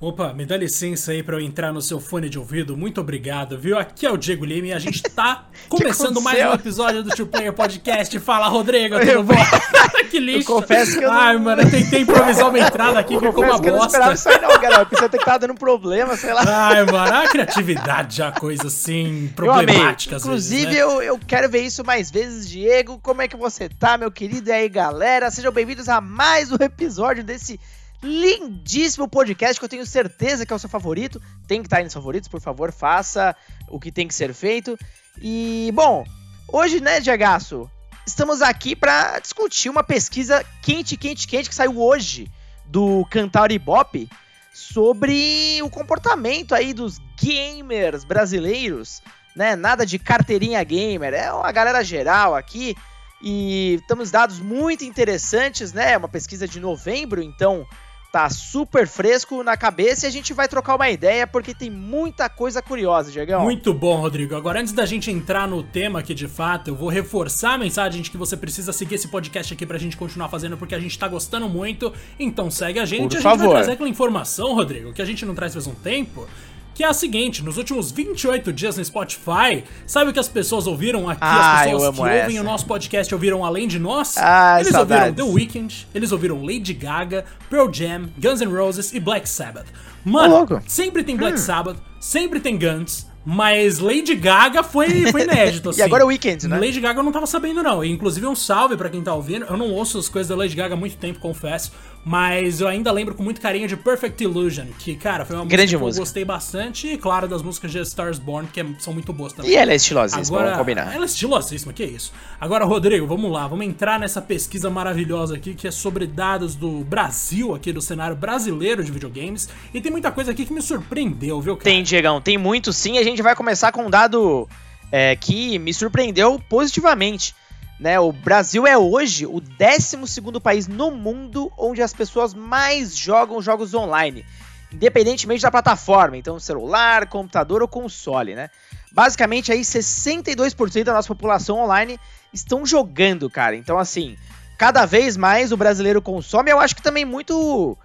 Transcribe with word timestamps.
Opa, 0.00 0.32
me 0.32 0.44
dá 0.44 0.56
licença 0.56 1.12
aí 1.12 1.22
para 1.22 1.36
eu 1.36 1.40
entrar 1.40 1.72
no 1.72 1.80
seu 1.80 2.00
fone 2.00 2.28
de 2.28 2.36
ouvido. 2.36 2.76
Muito 2.76 3.00
obrigado, 3.00 3.56
viu? 3.56 3.78
Aqui 3.78 4.04
é 4.04 4.10
o 4.10 4.16
Diego 4.16 4.44
Lima 4.44 4.66
e 4.66 4.72
a 4.72 4.78
gente 4.80 5.00
tá 5.00 5.46
começando 5.70 6.20
mais 6.20 6.44
um 6.44 6.52
episódio 6.52 7.04
do 7.04 7.10
Two 7.10 7.28
Player 7.28 7.52
Podcast. 7.52 8.18
Fala, 8.18 8.48
Rodrigo, 8.48 8.98
tudo 8.98 9.22
bom? 9.22 9.34
que 10.10 10.18
lixo. 10.18 10.50
Eu 10.50 10.56
confesso 10.56 10.98
que 10.98 11.04
eu 11.04 11.12
Ai, 11.12 11.34
não... 11.34 11.44
mano, 11.44 11.62
eu 11.62 11.70
tentei 11.70 12.00
improvisar 12.00 12.48
uma 12.48 12.58
entrada 12.58 12.98
aqui, 12.98 13.16
que 13.16 13.24
ficou 13.24 13.44
uma 13.44 13.56
bosta. 13.56 13.98
Eu 13.98 14.06
não 14.06 14.12
isso 14.12 14.28
aí 14.28 14.40
não, 14.40 14.60
cara. 14.60 14.80
Eu 14.80 14.86
pensei 14.86 15.08
que 15.08 15.24
tava 15.24 15.38
dando 15.38 15.54
problema, 15.54 16.16
sei 16.16 16.32
lá. 16.32 16.42
Ai, 16.44 16.84
mano, 16.84 17.14
a 17.14 17.28
criatividade 17.28 18.20
é 18.20 18.24
uma 18.24 18.32
coisa 18.32 18.66
assim, 18.66 19.32
problemática 19.36 20.16
às 20.16 20.24
Inclusive, 20.24 20.64
vezes, 20.66 20.76
né? 20.76 20.82
eu, 20.82 21.02
eu 21.02 21.20
quero 21.24 21.48
ver 21.48 21.60
isso 21.60 21.84
mais 21.84 22.10
vezes, 22.10 22.48
Diego. 22.48 22.98
Como 23.00 23.22
é 23.22 23.28
que 23.28 23.36
você 23.36 23.68
tá, 23.68 23.96
meu 23.96 24.10
querido? 24.10 24.50
E 24.50 24.52
aí, 24.52 24.68
galera? 24.68 25.30
Sejam 25.30 25.52
bem-vindos 25.52 25.88
a 25.88 26.00
mais 26.00 26.50
um 26.50 26.56
episódio 26.60 27.22
desse 27.22 27.60
lindíssimo 28.04 29.08
podcast 29.08 29.58
que 29.58 29.64
eu 29.64 29.68
tenho 29.68 29.86
certeza 29.86 30.44
que 30.44 30.52
é 30.52 30.56
o 30.56 30.58
seu 30.58 30.68
favorito. 30.68 31.20
Tem 31.48 31.60
que 31.60 31.66
estar 31.66 31.78
aí 31.78 31.84
nos 31.84 31.94
favoritos, 31.94 32.28
por 32.28 32.40
favor, 32.40 32.70
faça 32.70 33.34
o 33.68 33.80
que 33.80 33.90
tem 33.90 34.06
que 34.06 34.14
ser 34.14 34.32
feito. 34.34 34.78
E, 35.20 35.72
bom, 35.74 36.04
hoje, 36.48 36.80
né, 36.80 37.00
Diagaço, 37.00 37.68
estamos 38.06 38.42
aqui 38.42 38.76
para 38.76 39.18
discutir 39.18 39.70
uma 39.70 39.82
pesquisa 39.82 40.44
quente, 40.62 40.96
quente, 40.96 41.26
quente 41.26 41.48
que 41.48 41.54
saiu 41.54 41.80
hoje 41.80 42.30
do 42.66 43.06
Cantar 43.10 43.50
Ibope 43.50 44.08
sobre 44.52 45.60
o 45.62 45.70
comportamento 45.70 46.54
aí 46.54 46.72
dos 46.72 47.00
gamers 47.20 48.04
brasileiros, 48.04 49.02
né? 49.34 49.56
Nada 49.56 49.84
de 49.84 49.98
carteirinha 49.98 50.62
gamer, 50.62 51.14
é 51.14 51.32
uma 51.32 51.50
galera 51.50 51.82
geral 51.82 52.34
aqui. 52.34 52.76
E 53.22 53.80
temos 53.88 54.10
dados 54.10 54.38
muito 54.38 54.84
interessantes, 54.84 55.72
né? 55.72 55.96
Uma 55.96 56.08
pesquisa 56.08 56.46
de 56.46 56.60
novembro, 56.60 57.22
então 57.22 57.66
tá 58.14 58.30
super 58.30 58.86
fresco 58.86 59.42
na 59.42 59.56
cabeça 59.56 60.06
e 60.06 60.08
a 60.08 60.12
gente 60.12 60.32
vai 60.32 60.46
trocar 60.46 60.76
uma 60.76 60.88
ideia 60.88 61.26
porque 61.26 61.52
tem 61.52 61.68
muita 61.68 62.28
coisa 62.28 62.62
curiosa, 62.62 63.10
Diegão. 63.10 63.42
Muito 63.42 63.74
bom, 63.74 63.96
Rodrigo. 63.96 64.36
Agora, 64.36 64.60
antes 64.60 64.72
da 64.72 64.86
gente 64.86 65.10
entrar 65.10 65.48
no 65.48 65.64
tema 65.64 65.98
aqui 65.98 66.14
de 66.14 66.28
fato, 66.28 66.68
eu 66.68 66.76
vou 66.76 66.88
reforçar 66.88 67.54
a 67.54 67.58
mensagem 67.58 68.02
de 68.02 68.12
que 68.12 68.16
você 68.16 68.36
precisa 68.36 68.72
seguir 68.72 68.94
esse 68.94 69.08
podcast 69.08 69.52
aqui 69.52 69.66
pra 69.66 69.78
gente 69.78 69.96
continuar 69.96 70.28
fazendo 70.28 70.56
porque 70.56 70.76
a 70.76 70.78
gente 70.78 70.96
tá 70.96 71.08
gostando 71.08 71.48
muito. 71.48 71.92
Então 72.16 72.52
segue 72.52 72.78
a 72.78 72.84
gente. 72.84 73.16
Por 73.16 73.18
a 73.18 73.22
favor. 73.22 73.36
gente 73.38 73.46
vai 73.46 73.56
trazer 73.56 73.72
aquela 73.72 73.88
informação, 73.88 74.54
Rodrigo, 74.54 74.92
que 74.92 75.02
a 75.02 75.04
gente 75.04 75.26
não 75.26 75.34
traz 75.34 75.52
faz 75.52 75.66
um 75.66 75.74
tempo 75.74 76.28
que 76.74 76.82
é 76.82 76.88
a 76.88 76.92
seguinte: 76.92 77.42
nos 77.42 77.56
últimos 77.56 77.90
28 77.90 78.52
dias 78.52 78.76
no 78.76 78.84
Spotify, 78.84 79.64
sabe 79.86 80.10
o 80.10 80.12
que 80.12 80.18
as 80.18 80.28
pessoas 80.28 80.66
ouviram 80.66 81.08
aqui? 81.08 81.20
Ah, 81.22 81.54
as 81.60 81.64
pessoas 81.64 81.82
que 81.94 82.00
ouvem 82.00 82.14
essa. 82.14 82.40
o 82.40 82.44
nosso 82.44 82.66
podcast 82.66 83.14
ouviram 83.14 83.44
além 83.44 83.68
de 83.68 83.78
nós? 83.78 84.14
Ah, 84.18 84.56
eles 84.60 84.72
saudades. 84.72 85.08
ouviram 85.18 85.26
The 85.26 85.34
Weeknd, 85.34 85.86
eles 85.94 86.12
ouviram 86.12 86.42
Lady 86.44 86.74
Gaga, 86.74 87.24
Pearl 87.48 87.72
Jam, 87.72 88.08
Guns 88.18 88.40
N' 88.40 88.52
Roses 88.52 88.92
e 88.92 89.00
Black 89.00 89.28
Sabbath. 89.28 89.66
Mano, 90.04 90.36
louco. 90.36 90.62
sempre 90.66 91.02
tem 91.02 91.16
Black 91.16 91.38
Sabbath, 91.40 91.76
sempre 92.00 92.40
tem 92.40 92.58
Guns. 92.58 93.06
Mas 93.26 93.78
Lady 93.78 94.14
Gaga 94.14 94.62
foi, 94.62 95.10
foi 95.10 95.22
inédito, 95.24 95.70
assim. 95.70 95.80
E 95.80 95.82
agora 95.82 96.02
é 96.02 96.04
o 96.04 96.08
Weekend, 96.08 96.46
né? 96.46 96.58
Lady 96.58 96.78
Gaga 96.78 97.00
eu 97.00 97.02
não 97.02 97.10
tava 97.10 97.26
sabendo, 97.26 97.62
não. 97.62 97.82
E, 97.82 97.90
inclusive, 97.90 98.26
um 98.26 98.34
salve 98.36 98.76
pra 98.76 98.90
quem 98.90 99.00
tá 99.02 99.14
ouvindo. 99.14 99.46
Eu 99.46 99.56
não 99.56 99.70
ouço 99.70 99.96
as 99.96 100.10
coisas 100.10 100.28
da 100.28 100.36
Lady 100.36 100.54
Gaga 100.54 100.74
há 100.74 100.76
muito 100.76 100.98
tempo, 100.98 101.18
confesso. 101.20 101.72
Mas 102.04 102.60
eu 102.60 102.68
ainda 102.68 102.92
lembro 102.92 103.14
com 103.14 103.22
muito 103.22 103.40
carinho 103.40 103.66
de 103.66 103.76
Perfect 103.76 104.22
Illusion, 104.22 104.66
que, 104.78 104.94
cara, 104.94 105.24
foi 105.24 105.36
uma 105.36 105.46
Grande 105.46 105.74
música 105.74 105.78
que 105.78 105.84
música. 105.84 106.00
eu 106.00 106.04
gostei 106.04 106.24
bastante. 106.24 106.86
E, 106.88 106.98
claro, 106.98 107.26
das 107.26 107.40
músicas 107.42 107.72
de 107.72 107.78
Stars 107.80 108.18
Born, 108.18 108.46
que 108.52 108.60
é- 108.60 108.66
são 108.78 108.92
muito 108.92 109.10
boas 109.12 109.32
também. 109.32 109.50
E 109.50 109.56
ela 109.56 109.72
é 109.72 109.76
estilosíssima, 109.76 110.22
Agora, 110.26 110.42
vamos 110.50 110.58
combinar. 110.58 110.94
ela 110.94 111.04
é 111.04 111.06
estilosíssima, 111.06 111.72
que 111.72 111.82
isso. 111.82 112.12
Agora, 112.38 112.64
Rodrigo, 112.66 113.06
vamos 113.06 113.32
lá, 113.32 113.46
vamos 113.48 113.64
entrar 113.64 113.98
nessa 113.98 114.20
pesquisa 114.20 114.68
maravilhosa 114.68 115.34
aqui, 115.36 115.54
que 115.54 115.66
é 115.66 115.70
sobre 115.70 116.06
dados 116.06 116.54
do 116.54 116.84
Brasil, 116.84 117.54
aqui 117.54 117.72
do 117.72 117.80
cenário 117.80 118.14
brasileiro 118.14 118.84
de 118.84 118.92
videogames. 118.92 119.48
E 119.72 119.80
tem 119.80 119.90
muita 119.90 120.12
coisa 120.12 120.30
aqui 120.32 120.44
que 120.44 120.52
me 120.52 120.60
surpreendeu, 120.60 121.40
viu, 121.40 121.56
cara? 121.56 121.64
Tem, 121.64 121.82
Diegão, 121.82 122.20
tem 122.20 122.36
muito 122.36 122.70
sim. 122.72 122.98
A 122.98 123.02
gente 123.02 123.22
vai 123.22 123.34
começar 123.34 123.72
com 123.72 123.86
um 123.86 123.90
dado 123.90 124.46
é, 124.92 125.16
que 125.16 125.58
me 125.58 125.72
surpreendeu 125.72 126.38
positivamente. 126.50 127.34
Né? 127.78 127.98
O 127.98 128.12
Brasil 128.12 128.66
é 128.66 128.78
hoje 128.78 129.26
o 129.26 129.40
12 129.40 130.40
país 130.40 130.68
no 130.68 130.90
mundo 130.90 131.52
onde 131.58 131.82
as 131.82 131.92
pessoas 131.92 132.32
mais 132.32 132.96
jogam 132.96 133.42
jogos 133.42 133.74
online. 133.74 134.24
Independentemente 134.72 135.42
da 135.42 135.50
plataforma, 135.50 136.16
então 136.16 136.38
celular, 136.38 137.06
computador 137.08 137.62
ou 137.62 137.68
console, 137.68 138.34
né? 138.34 138.50
Basicamente 138.92 139.52
aí 139.52 139.60
62% 139.60 140.84
da 140.84 140.92
nossa 140.92 141.08
população 141.08 141.58
online 141.58 141.98
estão 142.32 142.66
jogando, 142.66 143.30
cara. 143.30 143.54
Então 143.56 143.78
assim, 143.78 144.16
cada 144.58 144.84
vez 144.84 145.16
mais 145.16 145.52
o 145.52 145.56
brasileiro 145.56 146.02
consome. 146.02 146.50
Eu 146.50 146.60
acho 146.60 146.74
que 146.74 146.82
também 146.82 147.04
muito 147.04 147.76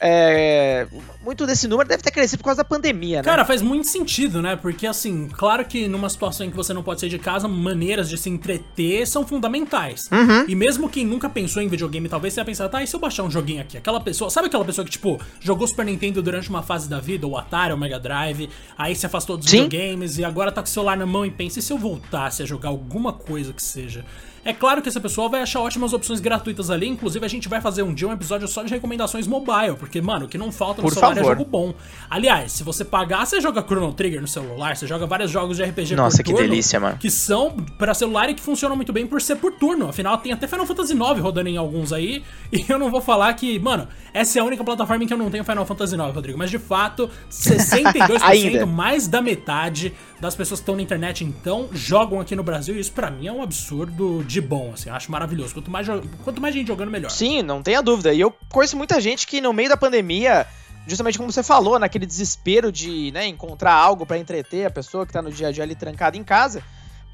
é, 0.00 0.86
muito 1.24 1.44
desse 1.44 1.66
número 1.66 1.88
deve 1.88 2.02
ter 2.02 2.12
crescido 2.12 2.38
por 2.38 2.44
causa 2.44 2.58
da 2.58 2.64
pandemia, 2.64 3.18
né? 3.18 3.22
Cara, 3.24 3.44
faz 3.44 3.60
muito 3.60 3.88
sentido, 3.88 4.40
né? 4.40 4.54
Porque, 4.54 4.86
assim, 4.86 5.28
claro 5.28 5.64
que 5.64 5.88
numa 5.88 6.08
situação 6.08 6.46
em 6.46 6.50
que 6.50 6.56
você 6.56 6.72
não 6.72 6.84
pode 6.84 7.00
sair 7.00 7.10
de 7.10 7.18
casa, 7.18 7.48
maneiras 7.48 8.08
de 8.08 8.16
se 8.16 8.30
entreter 8.30 9.06
são 9.06 9.26
fundamentais. 9.26 10.08
Uhum. 10.12 10.44
E 10.46 10.54
mesmo 10.54 10.88
quem 10.88 11.04
nunca 11.04 11.28
pensou 11.28 11.60
em 11.60 11.68
videogame, 11.68 12.08
talvez 12.08 12.32
você 12.32 12.40
ia 12.40 12.44
pensar, 12.44 12.68
tá, 12.68 12.82
e 12.82 12.86
se 12.86 12.94
eu 12.94 13.00
baixar 13.00 13.24
um 13.24 13.30
joguinho 13.30 13.60
aqui? 13.60 13.76
Aquela 13.76 14.00
pessoa, 14.00 14.30
sabe 14.30 14.46
aquela 14.46 14.64
pessoa 14.64 14.84
que, 14.84 14.90
tipo, 14.90 15.20
jogou 15.40 15.66
Super 15.66 15.84
Nintendo 15.84 16.22
durante 16.22 16.48
uma 16.48 16.62
fase 16.62 16.88
da 16.88 17.00
vida, 17.00 17.26
ou 17.26 17.36
Atari, 17.36 17.72
ou 17.72 17.78
Mega 17.78 17.98
Drive, 17.98 18.48
aí 18.76 18.94
se 18.94 19.04
afastou 19.04 19.36
dos 19.36 19.50
Sim. 19.50 19.64
videogames 19.64 20.18
e 20.18 20.24
agora 20.24 20.52
tá 20.52 20.62
com 20.62 20.68
o 20.68 20.70
celular 20.70 20.96
na 20.96 21.06
mão 21.06 21.26
e 21.26 21.30
pensa, 21.30 21.58
e 21.58 21.62
se 21.62 21.72
eu 21.72 21.78
voltasse 21.78 22.42
a 22.42 22.46
jogar 22.46 22.68
alguma 22.68 23.12
coisa 23.12 23.52
que 23.52 23.62
seja? 23.62 24.04
É 24.44 24.52
claro 24.52 24.80
que 24.80 24.88
essa 24.88 25.00
pessoa 25.00 25.28
vai 25.28 25.42
achar 25.42 25.60
ótimas 25.60 25.92
opções 25.92 26.20
gratuitas 26.20 26.70
ali, 26.70 26.88
inclusive 26.88 27.24
a 27.24 27.28
gente 27.28 27.48
vai 27.48 27.60
fazer 27.60 27.82
um 27.82 27.92
dia 27.92 28.08
um 28.08 28.12
episódio 28.12 28.46
só 28.48 28.62
de 28.62 28.70
recomendações 28.72 29.26
mobile, 29.26 29.76
porque, 29.78 30.00
mano, 30.00 30.26
o 30.26 30.28
que 30.28 30.38
não 30.38 30.50
falta 30.50 30.80
no 30.80 30.88
Por 30.88 30.94
celular 30.94 31.14
favor. 31.14 31.32
é 31.32 31.36
jogo 31.36 31.44
bom. 31.50 31.74
Aliás, 32.08 32.52
se 32.52 32.62
você 32.62 32.84
pagar, 32.84 33.26
você 33.26 33.40
joga 33.40 33.62
Chrono 33.62 33.92
Trigger 33.92 34.20
no 34.20 34.28
celular, 34.28 34.76
você 34.76 34.86
joga 34.86 35.06
vários 35.06 35.30
jogos 35.30 35.56
de 35.56 35.64
RPG 35.64 35.96
Nossa, 35.96 36.18
por 36.18 36.24
que 36.24 36.32
turno, 36.32 36.48
delícia, 36.48 36.80
mano. 36.80 36.96
Que 36.98 37.10
são 37.10 37.50
pra 37.78 37.92
celular 37.94 38.30
e 38.30 38.34
que 38.34 38.40
funcionam 38.40 38.76
muito 38.76 38.92
bem 38.92 39.06
por 39.06 39.20
ser 39.20 39.36
por 39.36 39.52
turno. 39.52 39.88
Afinal, 39.88 40.16
tem 40.18 40.32
até 40.32 40.46
Final 40.46 40.66
Fantasy 40.66 40.92
IX 40.94 41.20
rodando 41.20 41.48
em 41.48 41.56
alguns 41.56 41.92
aí. 41.92 42.22
E 42.50 42.64
eu 42.66 42.78
não 42.78 42.90
vou 42.90 43.02
falar 43.02 43.32
que, 43.34 43.58
mano, 43.58 43.86
essa 44.14 44.38
é 44.38 44.42
a 44.42 44.44
única 44.44 44.64
plataforma 44.64 45.04
em 45.04 45.06
que 45.06 45.12
eu 45.12 45.18
não 45.18 45.30
tenho 45.30 45.44
Final 45.44 45.66
Fantasy 45.66 45.94
IX, 45.94 46.14
Rodrigo. 46.14 46.38
Mas 46.38 46.50
de 46.50 46.58
fato, 46.58 47.10
62%, 47.30 48.22
Ainda. 48.22 48.64
mais 48.66 49.06
da 49.06 49.20
metade 49.20 49.92
das 50.18 50.34
pessoas 50.34 50.60
que 50.60 50.62
estão 50.62 50.74
na 50.76 50.82
internet 50.82 51.24
então 51.24 51.68
jogam 51.72 52.18
aqui 52.20 52.34
no 52.34 52.42
Brasil. 52.42 52.74
E 52.74 52.80
isso 52.80 52.92
pra 52.92 53.10
mim 53.10 53.26
é 53.26 53.32
um 53.32 53.42
absurdo 53.42 54.24
de 54.28 54.40
bom, 54.40 54.72
assim. 54.74 54.88
Eu 54.90 54.94
acho 54.94 55.10
maravilhoso. 55.10 55.54
Quanto 55.54 55.70
mais, 55.70 55.86
quanto 56.22 56.40
mais 56.40 56.54
gente 56.54 56.68
jogando, 56.68 56.90
melhor. 56.90 57.10
Sim, 57.10 57.42
não 57.42 57.62
tenha 57.62 57.82
dúvida. 57.82 58.12
E 58.12 58.20
eu 58.20 58.30
conheço 58.50 58.76
muita 58.76 59.00
gente 59.00 59.26
que 59.26 59.40
no 59.40 59.52
meio 59.52 59.68
da 59.68 59.76
pandemia, 59.76 60.46
justamente 60.86 61.18
como 61.18 61.32
você 61.32 61.42
falou, 61.42 61.78
naquele 61.78 62.06
desespero 62.06 62.70
de 62.70 63.10
né, 63.12 63.26
encontrar 63.26 63.72
algo 63.72 64.04
pra 64.06 64.18
entreter 64.18 64.66
a 64.66 64.70
pessoa 64.70 65.06
que 65.06 65.12
tá 65.12 65.22
no 65.22 65.32
dia 65.32 65.48
a 65.48 65.50
dia 65.52 65.64
ali 65.64 65.74
trancada 65.74 66.16
em 66.16 66.22
casa, 66.22 66.62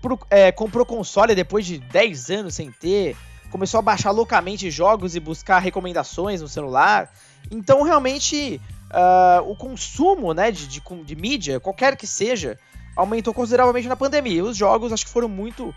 pro- 0.02 0.18
é, 0.28 0.50
comprou 0.52 0.84
console 0.84 1.34
depois 1.34 1.64
de 1.64 1.78
10 1.78 2.30
anos 2.30 2.54
sem 2.54 2.70
ter, 2.70 3.16
começou 3.50 3.78
a 3.78 3.82
baixar 3.82 4.10
loucamente 4.10 4.70
jogos 4.70 5.14
e 5.14 5.20
buscar 5.20 5.60
recomendações 5.60 6.42
no 6.42 6.48
celular. 6.48 7.10
Então, 7.50 7.82
realmente, 7.82 8.60
ah, 8.90 9.40
o 9.46 9.54
consumo 9.54 10.34
né, 10.34 10.50
de, 10.50 10.66
de, 10.66 10.82
de 11.04 11.16
mídia, 11.16 11.60
qualquer 11.60 11.96
que 11.96 12.06
seja, 12.06 12.58
aumentou 12.96 13.32
consideravelmente 13.32 13.86
na 13.88 13.94
pandemia. 13.96 14.42
Os 14.44 14.56
jogos 14.56 14.92
acho 14.92 15.04
que 15.06 15.12
foram 15.12 15.28
muito 15.28 15.72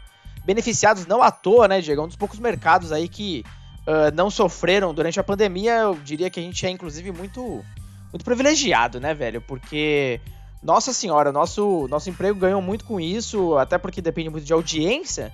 beneficiados, 0.48 1.06
não 1.06 1.22
à 1.22 1.30
toa, 1.30 1.68
né, 1.68 1.82
Diego? 1.82 2.02
É 2.02 2.04
um 2.06 2.08
dos 2.08 2.16
poucos 2.16 2.40
mercados 2.40 2.94
aí 2.94 3.10
que 3.10 3.44
ah, 3.86 4.12
não 4.12 4.30
sofreram 4.30 4.94
durante 4.94 5.20
a 5.20 5.24
pandemia. 5.24 5.74
Eu 5.74 5.96
diria 5.96 6.30
que 6.30 6.40
a 6.40 6.44
gente 6.44 6.66
é, 6.66 6.70
inclusive, 6.70 7.12
muito, 7.12 7.64
muito 8.12 8.24
privilegiado, 8.24 9.00
né, 9.00 9.14
velho? 9.14 9.42
Porque, 9.42 10.22
nossa 10.64 10.94
senhora, 10.94 11.34
nosso, 11.34 11.86
nosso 11.90 12.10
emprego 12.10 12.40
ganhou 12.40 12.62
muito 12.62 12.86
com 12.86 12.98
isso, 12.98 13.58
até 13.58 13.78
porque 13.78 14.02
depende 14.02 14.30
muito 14.30 14.46
de 14.46 14.54
audiência. 14.54 15.34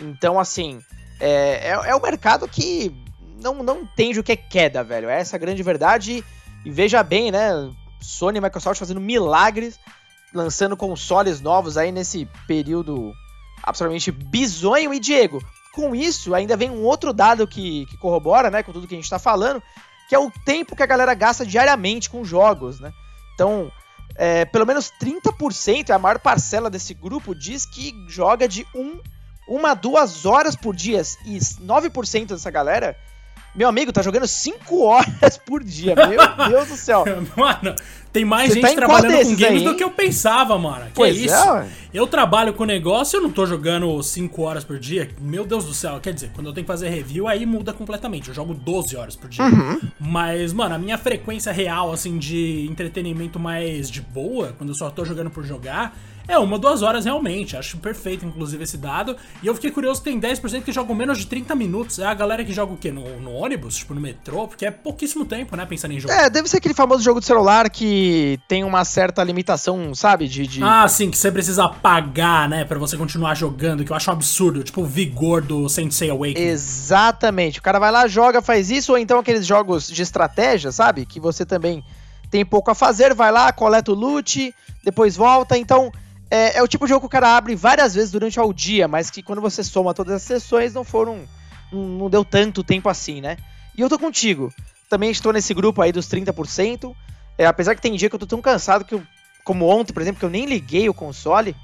Então, 0.00 0.38
assim, 0.38 0.80
é, 1.20 1.70
é, 1.70 1.90
é 1.90 1.96
um 1.96 2.00
mercado 2.00 2.46
que 2.46 2.94
não, 3.40 3.62
não 3.64 3.80
entende 3.80 4.20
o 4.20 4.24
que 4.24 4.32
é 4.32 4.36
queda, 4.36 4.84
velho. 4.84 5.08
Essa 5.08 5.34
é 5.34 5.38
a 5.38 5.40
grande 5.40 5.62
verdade. 5.62 6.24
E 6.64 6.70
veja 6.70 7.02
bem, 7.02 7.32
né? 7.32 7.50
Sony 8.00 8.38
e 8.38 8.40
Microsoft 8.40 8.78
fazendo 8.78 9.00
milagres, 9.00 9.78
lançando 10.32 10.76
consoles 10.76 11.40
novos 11.40 11.76
aí 11.76 11.90
nesse 11.90 12.28
período 12.46 13.12
absolutamente 13.62 14.10
bizonho. 14.10 14.92
E 14.92 15.00
Diego, 15.00 15.42
com 15.72 15.94
isso, 15.94 16.34
ainda 16.34 16.56
vem 16.56 16.70
um 16.70 16.82
outro 16.82 17.12
dado 17.12 17.46
que, 17.46 17.86
que 17.86 17.96
corrobora, 17.96 18.50
né, 18.50 18.62
com 18.62 18.72
tudo 18.72 18.86
que 18.86 18.94
a 18.94 18.98
gente 18.98 19.10
tá 19.10 19.18
falando, 19.18 19.62
que 20.08 20.14
é 20.14 20.18
o 20.18 20.30
tempo 20.44 20.76
que 20.76 20.82
a 20.82 20.86
galera 20.86 21.14
gasta 21.14 21.46
diariamente 21.46 22.10
com 22.10 22.24
jogos, 22.24 22.80
né? 22.80 22.92
Então, 23.34 23.72
é, 24.14 24.44
pelo 24.44 24.66
menos 24.66 24.92
30%, 25.00 25.90
a 25.90 25.98
maior 25.98 26.18
parcela 26.18 26.68
desse 26.68 26.92
grupo, 26.92 27.34
diz 27.34 27.64
que 27.64 27.94
joga 28.08 28.46
de 28.46 28.66
um, 28.74 29.00
uma 29.48 29.70
a 29.70 29.74
duas 29.74 30.26
horas 30.26 30.54
por 30.54 30.74
dia. 30.74 31.00
E 31.24 31.38
9% 31.38 32.26
dessa 32.26 32.50
galera, 32.50 32.96
meu 33.54 33.68
amigo, 33.68 33.92
tá 33.92 34.02
jogando 34.02 34.26
5 34.26 34.82
horas 34.82 35.36
por 35.36 35.62
dia. 35.62 35.94
Meu 35.94 36.48
Deus 36.48 36.68
do 36.68 36.76
céu. 36.76 37.04
Mano, 37.36 37.74
Tem 38.12 38.24
mais 38.24 38.48
Você 38.48 38.60
gente 38.60 38.68
tá 38.68 38.74
trabalhando 38.74 39.22
com 39.22 39.36
games 39.36 39.62
aí? 39.62 39.64
do 39.64 39.74
que 39.74 39.82
eu 39.82 39.90
pensava, 39.90 40.58
mano. 40.58 40.86
Que 40.86 40.92
pois 40.94 41.16
é 41.16 41.20
isso? 41.20 41.34
É, 41.34 41.66
eu 41.94 42.06
trabalho 42.06 42.52
com 42.52 42.64
negócio, 42.64 43.16
eu 43.16 43.22
não 43.22 43.30
tô 43.30 43.46
jogando 43.46 44.02
5 44.02 44.42
horas 44.42 44.64
por 44.64 44.78
dia. 44.78 45.10
Meu 45.18 45.46
Deus 45.46 45.64
do 45.64 45.72
céu. 45.72 45.98
Quer 46.00 46.12
dizer, 46.12 46.30
quando 46.34 46.46
eu 46.48 46.52
tenho 46.52 46.64
que 46.64 46.70
fazer 46.72 46.90
review, 46.90 47.26
aí 47.26 47.46
muda 47.46 47.72
completamente. 47.72 48.28
Eu 48.28 48.34
jogo 48.34 48.52
12 48.52 48.96
horas 48.96 49.16
por 49.16 49.30
dia. 49.30 49.44
Uhum. 49.44 49.80
Mas, 49.98 50.52
mano, 50.52 50.74
a 50.74 50.78
minha 50.78 50.98
frequência 50.98 51.52
real, 51.52 51.90
assim, 51.90 52.18
de 52.18 52.66
entretenimento 52.70 53.38
mais 53.38 53.90
de 53.90 54.02
boa, 54.02 54.54
quando 54.58 54.70
eu 54.70 54.76
só 54.76 54.90
tô 54.90 55.04
jogando 55.04 55.30
por 55.30 55.44
jogar, 55.44 55.96
é 56.26 56.38
uma, 56.38 56.58
duas 56.58 56.82
horas 56.82 57.04
realmente. 57.04 57.56
Acho 57.56 57.76
perfeito, 57.78 58.24
inclusive, 58.24 58.62
esse 58.62 58.76
dado. 58.76 59.16
E 59.42 59.46
eu 59.46 59.54
fiquei 59.54 59.70
curioso 59.70 60.02
que 60.02 60.10
tem 60.10 60.20
10% 60.20 60.62
que 60.62 60.72
jogam 60.72 60.94
menos 60.94 61.18
de 61.18 61.26
30 61.26 61.54
minutos. 61.54 61.98
É 61.98 62.06
a 62.06 62.14
galera 62.14 62.44
que 62.44 62.52
joga 62.52 62.72
o 62.72 62.76
quê? 62.76 62.90
No, 62.92 63.20
no, 63.20 63.32
ônibus? 63.32 63.76
Tipo, 63.76 63.94
no 63.94 64.00
metrô? 64.00 64.46
Porque 64.46 64.66
é 64.66 64.70
pouquíssimo 64.70 65.24
tempo, 65.24 65.56
né? 65.56 65.66
Pensando 65.66 65.92
em 65.92 66.00
jogo. 66.00 66.12
É, 66.12 66.30
deve 66.30 66.48
ser 66.48 66.58
aquele 66.58 66.74
famoso 66.74 67.02
jogo 67.02 67.20
de 67.20 67.26
celular 67.26 67.68
que 67.68 68.38
tem 68.48 68.64
uma 68.64 68.84
certa 68.84 69.22
limitação, 69.22 69.94
sabe? 69.94 70.28
De, 70.28 70.46
de... 70.46 70.62
Ah, 70.62 70.86
sim, 70.88 71.10
que 71.10 71.18
você 71.18 71.30
precisa 71.30 71.68
pagar, 71.68 72.48
né? 72.48 72.64
Pra 72.64 72.78
você 72.78 72.96
continuar 72.96 73.34
jogando, 73.34 73.84
que 73.84 73.90
eu 73.90 73.96
acho 73.96 74.10
um 74.10 74.14
absurdo. 74.14 74.62
Tipo 74.62 74.82
o 74.82 74.86
vigor 74.86 75.42
do 75.42 75.68
Sensei 75.68 76.10
Awakening. 76.10 76.48
Exatamente. 76.48 77.58
O 77.58 77.62
cara 77.62 77.78
vai 77.78 77.90
lá, 77.90 78.06
joga, 78.06 78.40
faz 78.40 78.70
isso. 78.70 78.92
Ou 78.92 78.98
então 78.98 79.18
aqueles 79.18 79.46
jogos 79.46 79.88
de 79.88 80.02
estratégia, 80.02 80.70
sabe? 80.70 81.04
Que 81.04 81.18
você 81.18 81.44
também 81.44 81.84
tem 82.30 82.44
pouco 82.44 82.70
a 82.70 82.74
fazer, 82.74 83.12
vai 83.12 83.30
lá, 83.30 83.52
coleta 83.52 83.92
o 83.92 83.94
loot, 83.94 84.54
depois 84.82 85.14
volta. 85.16 85.58
Então 85.58 85.92
é, 86.32 86.56
é, 86.56 86.62
o 86.62 86.66
tipo 86.66 86.86
de 86.86 86.88
jogo 86.88 87.00
que 87.00 87.06
o 87.06 87.10
cara 87.10 87.36
abre 87.36 87.54
várias 87.54 87.94
vezes 87.94 88.10
durante 88.10 88.40
o 88.40 88.52
dia, 88.54 88.88
mas 88.88 89.10
que 89.10 89.22
quando 89.22 89.42
você 89.42 89.62
soma 89.62 89.92
todas 89.92 90.14
as 90.14 90.22
sessões 90.22 90.72
não 90.72 90.82
foram. 90.82 91.28
Não, 91.70 92.08
deu 92.08 92.24
tanto 92.24 92.64
tempo 92.64 92.88
assim, 92.88 93.20
né? 93.20 93.36
E 93.76 93.82
eu 93.82 93.88
tô 93.88 93.98
contigo. 93.98 94.50
Também 94.88 95.10
estou 95.10 95.30
nesse 95.30 95.52
grupo 95.52 95.82
aí 95.82 95.92
dos 95.92 96.08
30%. 96.08 96.96
É, 97.36 97.44
apesar 97.44 97.74
que 97.74 97.82
tem 97.82 97.94
dia 97.96 98.08
que 98.08 98.14
eu 98.14 98.18
tô 98.18 98.24
tão 98.24 98.40
cansado 98.40 98.82
que 98.82 98.94
eu. 98.94 99.02
Como 99.44 99.68
ontem, 99.68 99.92
por 99.92 100.00
exemplo, 100.00 100.20
que 100.20 100.24
eu 100.24 100.30
nem 100.30 100.46
liguei 100.46 100.88
o 100.88 100.94
console. 100.94 101.54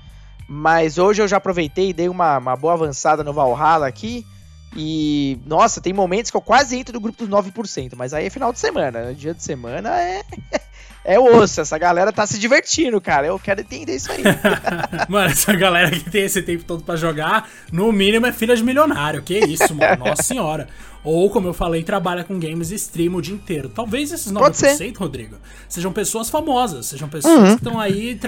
Mas 0.46 0.98
hoje 0.98 1.22
eu 1.22 1.28
já 1.28 1.38
aproveitei 1.38 1.88
e 1.88 1.94
dei 1.94 2.08
uma, 2.10 2.36
uma 2.36 2.54
boa 2.54 2.74
avançada 2.74 3.24
no 3.24 3.32
Valhalla 3.32 3.86
aqui. 3.86 4.26
E, 4.76 5.38
nossa, 5.46 5.80
tem 5.80 5.94
momentos 5.94 6.30
que 6.30 6.36
eu 6.36 6.42
quase 6.42 6.76
entro 6.76 6.92
no 6.92 7.00
grupo 7.00 7.24
dos 7.24 7.28
9%, 7.30 7.94
mas 7.96 8.12
aí 8.12 8.26
é 8.26 8.30
final 8.30 8.52
de 8.52 8.58
semana, 8.58 9.00
né? 9.00 9.12
Dia 9.14 9.32
de 9.32 9.42
semana 9.42 9.98
é. 9.98 10.22
É 11.04 11.18
osso. 11.18 11.60
Essa 11.60 11.78
galera 11.78 12.12
tá 12.12 12.26
se 12.26 12.38
divertindo, 12.38 13.00
cara. 13.00 13.26
Eu 13.26 13.38
quero 13.38 13.60
entender 13.60 13.96
isso 13.96 14.10
aí. 14.10 14.22
mano, 15.08 15.30
essa 15.30 15.52
galera 15.54 15.90
que 15.90 16.10
tem 16.10 16.24
esse 16.24 16.42
tempo 16.42 16.64
todo 16.64 16.82
para 16.82 16.96
jogar, 16.96 17.48
no 17.72 17.90
mínimo 17.92 18.26
é 18.26 18.32
filha 18.32 18.54
de 18.54 18.62
milionário. 18.62 19.22
Que 19.22 19.38
isso, 19.38 19.74
mano. 19.74 20.04
Nossa 20.04 20.22
senhora. 20.22 20.68
Ou, 21.10 21.30
como 21.30 21.48
eu 21.48 21.54
falei, 21.54 21.82
trabalha 21.82 22.22
com 22.22 22.38
games 22.38 22.70
e 22.70 22.74
stream 22.74 23.14
o 23.14 23.22
dia 23.22 23.34
inteiro. 23.34 23.70
Talvez 23.70 24.12
esses 24.12 24.30
9%, 24.30 24.94
Rodrigo, 24.98 25.36
sejam 25.66 25.90
pessoas 25.90 26.28
famosas, 26.28 26.84
sejam 26.84 27.08
pessoas 27.08 27.34
uhum. 27.34 27.56
que 27.56 27.64
estão 27.64 27.80
aí 27.80 28.20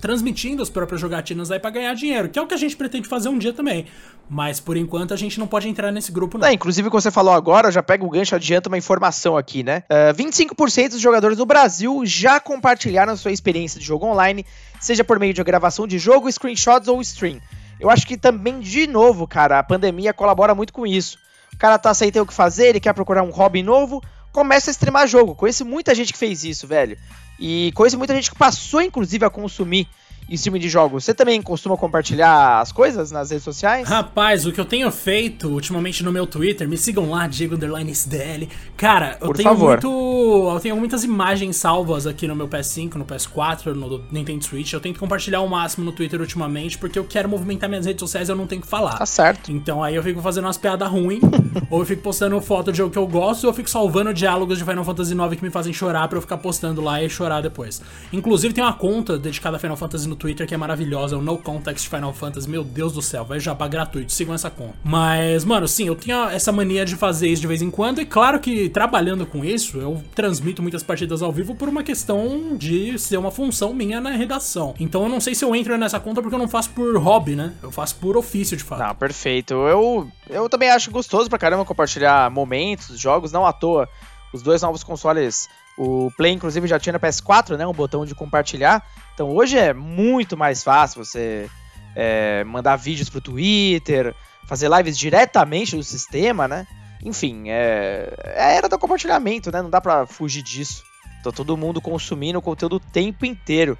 transmitindo 0.00 0.62
as 0.62 0.70
próprias 0.70 1.00
jogatinas 1.00 1.50
aí 1.50 1.58
pra 1.58 1.70
ganhar 1.70 1.92
dinheiro, 1.94 2.28
que 2.28 2.38
é 2.38 2.42
o 2.42 2.46
que 2.46 2.54
a 2.54 2.56
gente 2.56 2.76
pretende 2.76 3.08
fazer 3.08 3.28
um 3.28 3.36
dia 3.36 3.52
também. 3.52 3.86
Mas 4.30 4.60
por 4.60 4.76
enquanto 4.76 5.12
a 5.12 5.16
gente 5.16 5.40
não 5.40 5.48
pode 5.48 5.68
entrar 5.68 5.90
nesse 5.90 6.12
grupo, 6.12 6.38
não. 6.38 6.46
É, 6.46 6.52
inclusive, 6.52 6.88
como 6.88 7.00
você 7.00 7.10
falou 7.10 7.34
agora, 7.34 7.72
já 7.72 7.82
pega 7.82 8.04
o 8.04 8.10
gancho, 8.10 8.36
adianta 8.36 8.68
uma 8.68 8.78
informação 8.78 9.36
aqui, 9.36 9.64
né? 9.64 9.82
Uh, 9.90 10.10
ah, 10.10 10.14
25% 10.14 10.90
dos 10.90 11.00
jogadores 11.00 11.36
do 11.36 11.44
Brasil 11.44 12.00
já 12.06 12.38
compartilharam 12.38 13.16
sua 13.16 13.32
experiência 13.32 13.80
de 13.80 13.84
jogo 13.84 14.06
online, 14.06 14.46
seja 14.78 15.02
por 15.02 15.18
meio 15.18 15.34
de 15.34 15.42
gravação 15.42 15.84
de 15.84 15.98
jogo, 15.98 16.30
screenshots 16.30 16.86
ou 16.86 17.00
stream. 17.00 17.40
Eu 17.80 17.90
acho 17.90 18.06
que 18.06 18.16
também, 18.16 18.60
de 18.60 18.86
novo, 18.86 19.26
cara, 19.26 19.58
a 19.58 19.64
pandemia 19.64 20.12
colabora 20.14 20.54
muito 20.54 20.72
com 20.72 20.86
isso. 20.86 21.23
O 21.54 21.58
cara 21.58 21.78
tá 21.78 21.94
sem 21.94 22.10
ter 22.10 22.20
o 22.20 22.26
que 22.26 22.34
fazer, 22.34 22.68
ele 22.68 22.80
quer 22.80 22.92
procurar 22.92 23.22
um 23.22 23.30
hobby 23.30 23.62
novo, 23.62 24.02
começa 24.32 24.70
a 24.70 24.72
streamar 24.72 25.06
jogo. 25.06 25.34
Conheço 25.34 25.64
muita 25.64 25.94
gente 25.94 26.12
que 26.12 26.18
fez 26.18 26.44
isso, 26.44 26.66
velho. 26.66 26.98
E 27.38 27.72
conheço 27.74 27.96
muita 27.96 28.14
gente 28.14 28.30
que 28.30 28.36
passou, 28.36 28.82
inclusive, 28.82 29.24
a 29.24 29.30
consumir 29.30 29.88
em 30.28 30.36
cima 30.36 30.58
de 30.58 30.68
jogos. 30.68 31.04
Você 31.04 31.14
também 31.14 31.40
costuma 31.42 31.76
compartilhar 31.76 32.60
as 32.60 32.72
coisas 32.72 33.10
nas 33.10 33.30
redes 33.30 33.44
sociais? 33.44 33.88
Rapaz, 33.88 34.46
o 34.46 34.52
que 34.52 34.60
eu 34.60 34.64
tenho 34.64 34.90
feito 34.90 35.48
ultimamente 35.48 36.02
no 36.02 36.10
meu 36.12 36.26
Twitter, 36.26 36.68
me 36.68 36.76
sigam 36.76 37.10
lá, 37.10 37.26
Diego 37.26 37.56
SDL. 37.90 38.48
Cara, 38.76 39.18
eu 39.20 39.26
Por 39.28 39.36
tenho 39.36 39.48
favor. 39.48 39.70
muito. 39.70 40.50
Eu 40.54 40.60
tenho 40.60 40.76
muitas 40.76 41.04
imagens 41.04 41.56
salvas 41.56 42.06
aqui 42.06 42.26
no 42.26 42.34
meu 42.34 42.48
PS5, 42.48 42.94
no 42.94 43.04
PS4, 43.04 43.74
no 43.74 44.02
Nintendo 44.10 44.44
Switch. 44.44 44.72
Eu 44.72 44.80
tento 44.80 44.98
compartilhar 44.98 45.40
o 45.40 45.48
máximo 45.48 45.84
no 45.84 45.92
Twitter 45.92 46.20
ultimamente, 46.20 46.78
porque 46.78 46.98
eu 46.98 47.04
quero 47.04 47.28
movimentar 47.28 47.68
minhas 47.68 47.86
redes 47.86 48.00
sociais 48.00 48.28
e 48.28 48.32
eu 48.32 48.36
não 48.36 48.46
tenho 48.46 48.62
que 48.62 48.68
falar. 48.68 48.98
Tá 48.98 49.06
certo. 49.06 49.52
Então 49.52 49.82
aí 49.82 49.94
eu 49.94 50.02
fico 50.02 50.20
fazendo 50.20 50.44
umas 50.44 50.56
piadas 50.58 50.88
ruins, 50.88 51.22
ou 51.70 51.80
eu 51.80 51.86
fico 51.86 52.02
postando 52.02 52.40
foto 52.40 52.72
de 52.72 52.78
jogo 52.78 52.90
que 52.90 52.98
eu 52.98 53.06
gosto, 53.06 53.44
ou 53.44 53.50
eu 53.50 53.54
fico 53.54 53.68
salvando 53.68 54.12
diálogos 54.12 54.58
de 54.58 54.64
Final 54.64 54.84
Fantasy 54.84 55.14
IX 55.14 55.36
que 55.36 55.44
me 55.44 55.50
fazem 55.50 55.72
chorar 55.72 56.08
pra 56.08 56.18
eu 56.18 56.22
ficar 56.22 56.38
postando 56.38 56.80
lá 56.80 57.02
e 57.02 57.08
chorar 57.08 57.40
depois. 57.40 57.80
Inclusive 58.12 58.54
tem 58.54 58.62
uma 58.62 58.72
conta 58.72 59.18
dedicada 59.18 59.56
a 59.56 59.60
Final 59.60 59.76
Fantasy 59.76 60.08
no 60.14 60.16
Twitter 60.16 60.46
que 60.46 60.54
é 60.54 60.56
maravilhosa, 60.56 61.16
é 61.16 61.18
o 61.18 61.20
No 61.20 61.36
Context 61.36 61.88
Final 61.88 62.12
Fantasy. 62.12 62.48
Meu 62.48 62.62
Deus 62.62 62.92
do 62.92 63.02
céu, 63.02 63.24
vai 63.24 63.40
jabá 63.40 63.66
gratuito, 63.66 64.12
sigam 64.12 64.34
essa 64.34 64.48
conta. 64.48 64.74
Mas, 64.84 65.44
mano, 65.44 65.66
sim, 65.66 65.88
eu 65.88 65.96
tenho 65.96 66.28
essa 66.28 66.52
mania 66.52 66.84
de 66.84 66.94
fazer 66.94 67.28
isso 67.28 67.42
de 67.42 67.48
vez 67.48 67.60
em 67.60 67.70
quando, 67.70 68.00
e 68.00 68.06
claro 68.06 68.38
que 68.38 68.68
trabalhando 68.68 69.26
com 69.26 69.44
isso, 69.44 69.78
eu 69.78 70.02
transmito 70.14 70.62
muitas 70.62 70.82
partidas 70.82 71.20
ao 71.20 71.32
vivo 71.32 71.54
por 71.54 71.68
uma 71.68 71.82
questão 71.82 72.56
de 72.56 72.96
ser 72.98 73.16
uma 73.16 73.30
função 73.30 73.74
minha 73.74 74.00
na 74.00 74.10
redação. 74.10 74.74
Então 74.78 75.02
eu 75.02 75.08
não 75.08 75.20
sei 75.20 75.34
se 75.34 75.44
eu 75.44 75.54
entro 75.54 75.76
nessa 75.76 75.98
conta 75.98 76.22
porque 76.22 76.34
eu 76.34 76.38
não 76.38 76.48
faço 76.48 76.70
por 76.70 76.96
hobby, 76.96 77.34
né? 77.34 77.52
Eu 77.62 77.72
faço 77.72 77.96
por 77.96 78.16
ofício, 78.16 78.56
de 78.56 78.62
fato. 78.62 78.78
Não, 78.78 78.94
perfeito. 78.94 79.54
Eu, 79.54 80.08
eu 80.30 80.48
também 80.48 80.70
acho 80.70 80.90
gostoso 80.90 81.28
pra 81.28 81.38
caramba 81.38 81.64
compartilhar 81.64 82.30
momentos, 82.30 82.98
jogos, 82.98 83.32
não 83.32 83.44
à 83.44 83.52
toa. 83.52 83.88
Os 84.32 84.42
dois 84.42 84.62
novos 84.62 84.84
consoles 84.84 85.48
o 85.76 86.10
Play, 86.16 86.32
inclusive, 86.32 86.66
já 86.66 86.78
tinha 86.78 86.92
na 86.92 87.00
PS4, 87.00 87.56
né? 87.56 87.66
Um 87.66 87.72
botão 87.72 88.04
de 88.04 88.14
compartilhar. 88.14 88.86
Então 89.14 89.30
hoje 89.30 89.58
é 89.58 89.72
muito 89.72 90.36
mais 90.36 90.62
fácil 90.62 91.04
você 91.04 91.48
é, 91.94 92.44
mandar 92.44 92.76
vídeos 92.76 93.08
pro 93.08 93.20
Twitter, 93.20 94.14
fazer 94.46 94.70
lives 94.70 94.96
diretamente 94.96 95.76
do 95.76 95.82
sistema, 95.82 96.46
né? 96.46 96.66
Enfim, 97.02 97.48
é, 97.48 98.14
é 98.24 98.42
a 98.42 98.50
era 98.52 98.68
do 98.68 98.78
compartilhamento, 98.78 99.50
né? 99.50 99.62
Não 99.62 99.70
dá 99.70 99.80
pra 99.80 100.06
fugir 100.06 100.42
disso. 100.42 100.82
Tá 101.22 101.32
todo 101.32 101.56
mundo 101.56 101.80
consumindo 101.80 102.38
o 102.38 102.42
conteúdo 102.42 102.76
o 102.76 102.80
tempo 102.80 103.26
inteiro. 103.26 103.78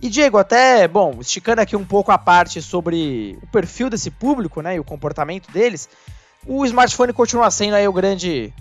E 0.00 0.08
Diego, 0.08 0.36
até, 0.36 0.88
bom, 0.88 1.18
esticando 1.20 1.60
aqui 1.60 1.76
um 1.76 1.84
pouco 1.84 2.10
a 2.10 2.18
parte 2.18 2.60
sobre 2.60 3.38
o 3.40 3.46
perfil 3.46 3.88
desse 3.88 4.10
público, 4.10 4.60
né, 4.60 4.74
e 4.74 4.80
o 4.80 4.84
comportamento 4.84 5.48
deles, 5.52 5.88
o 6.44 6.64
smartphone 6.66 7.12
continua 7.12 7.48
sendo 7.52 7.74
aí 7.74 7.86
o 7.86 7.92
grande 7.92 8.52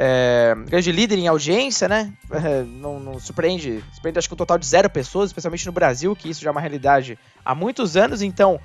é, 0.00 0.54
grande 0.68 0.92
líder 0.92 1.18
em 1.18 1.26
audiência, 1.26 1.88
né? 1.88 2.12
É, 2.30 2.62
não, 2.62 3.00
não, 3.00 3.18
surpreende, 3.18 3.82
surpreende 3.92 4.20
acho 4.20 4.28
que 4.28 4.34
um 4.34 4.36
total 4.36 4.56
de 4.56 4.64
zero 4.64 4.88
pessoas, 4.88 5.30
especialmente 5.30 5.66
no 5.66 5.72
Brasil, 5.72 6.14
que 6.14 6.30
isso 6.30 6.40
já 6.40 6.50
é 6.50 6.52
uma 6.52 6.60
realidade 6.60 7.18
há 7.44 7.52
muitos 7.52 7.96
anos. 7.96 8.22
Então, 8.22 8.60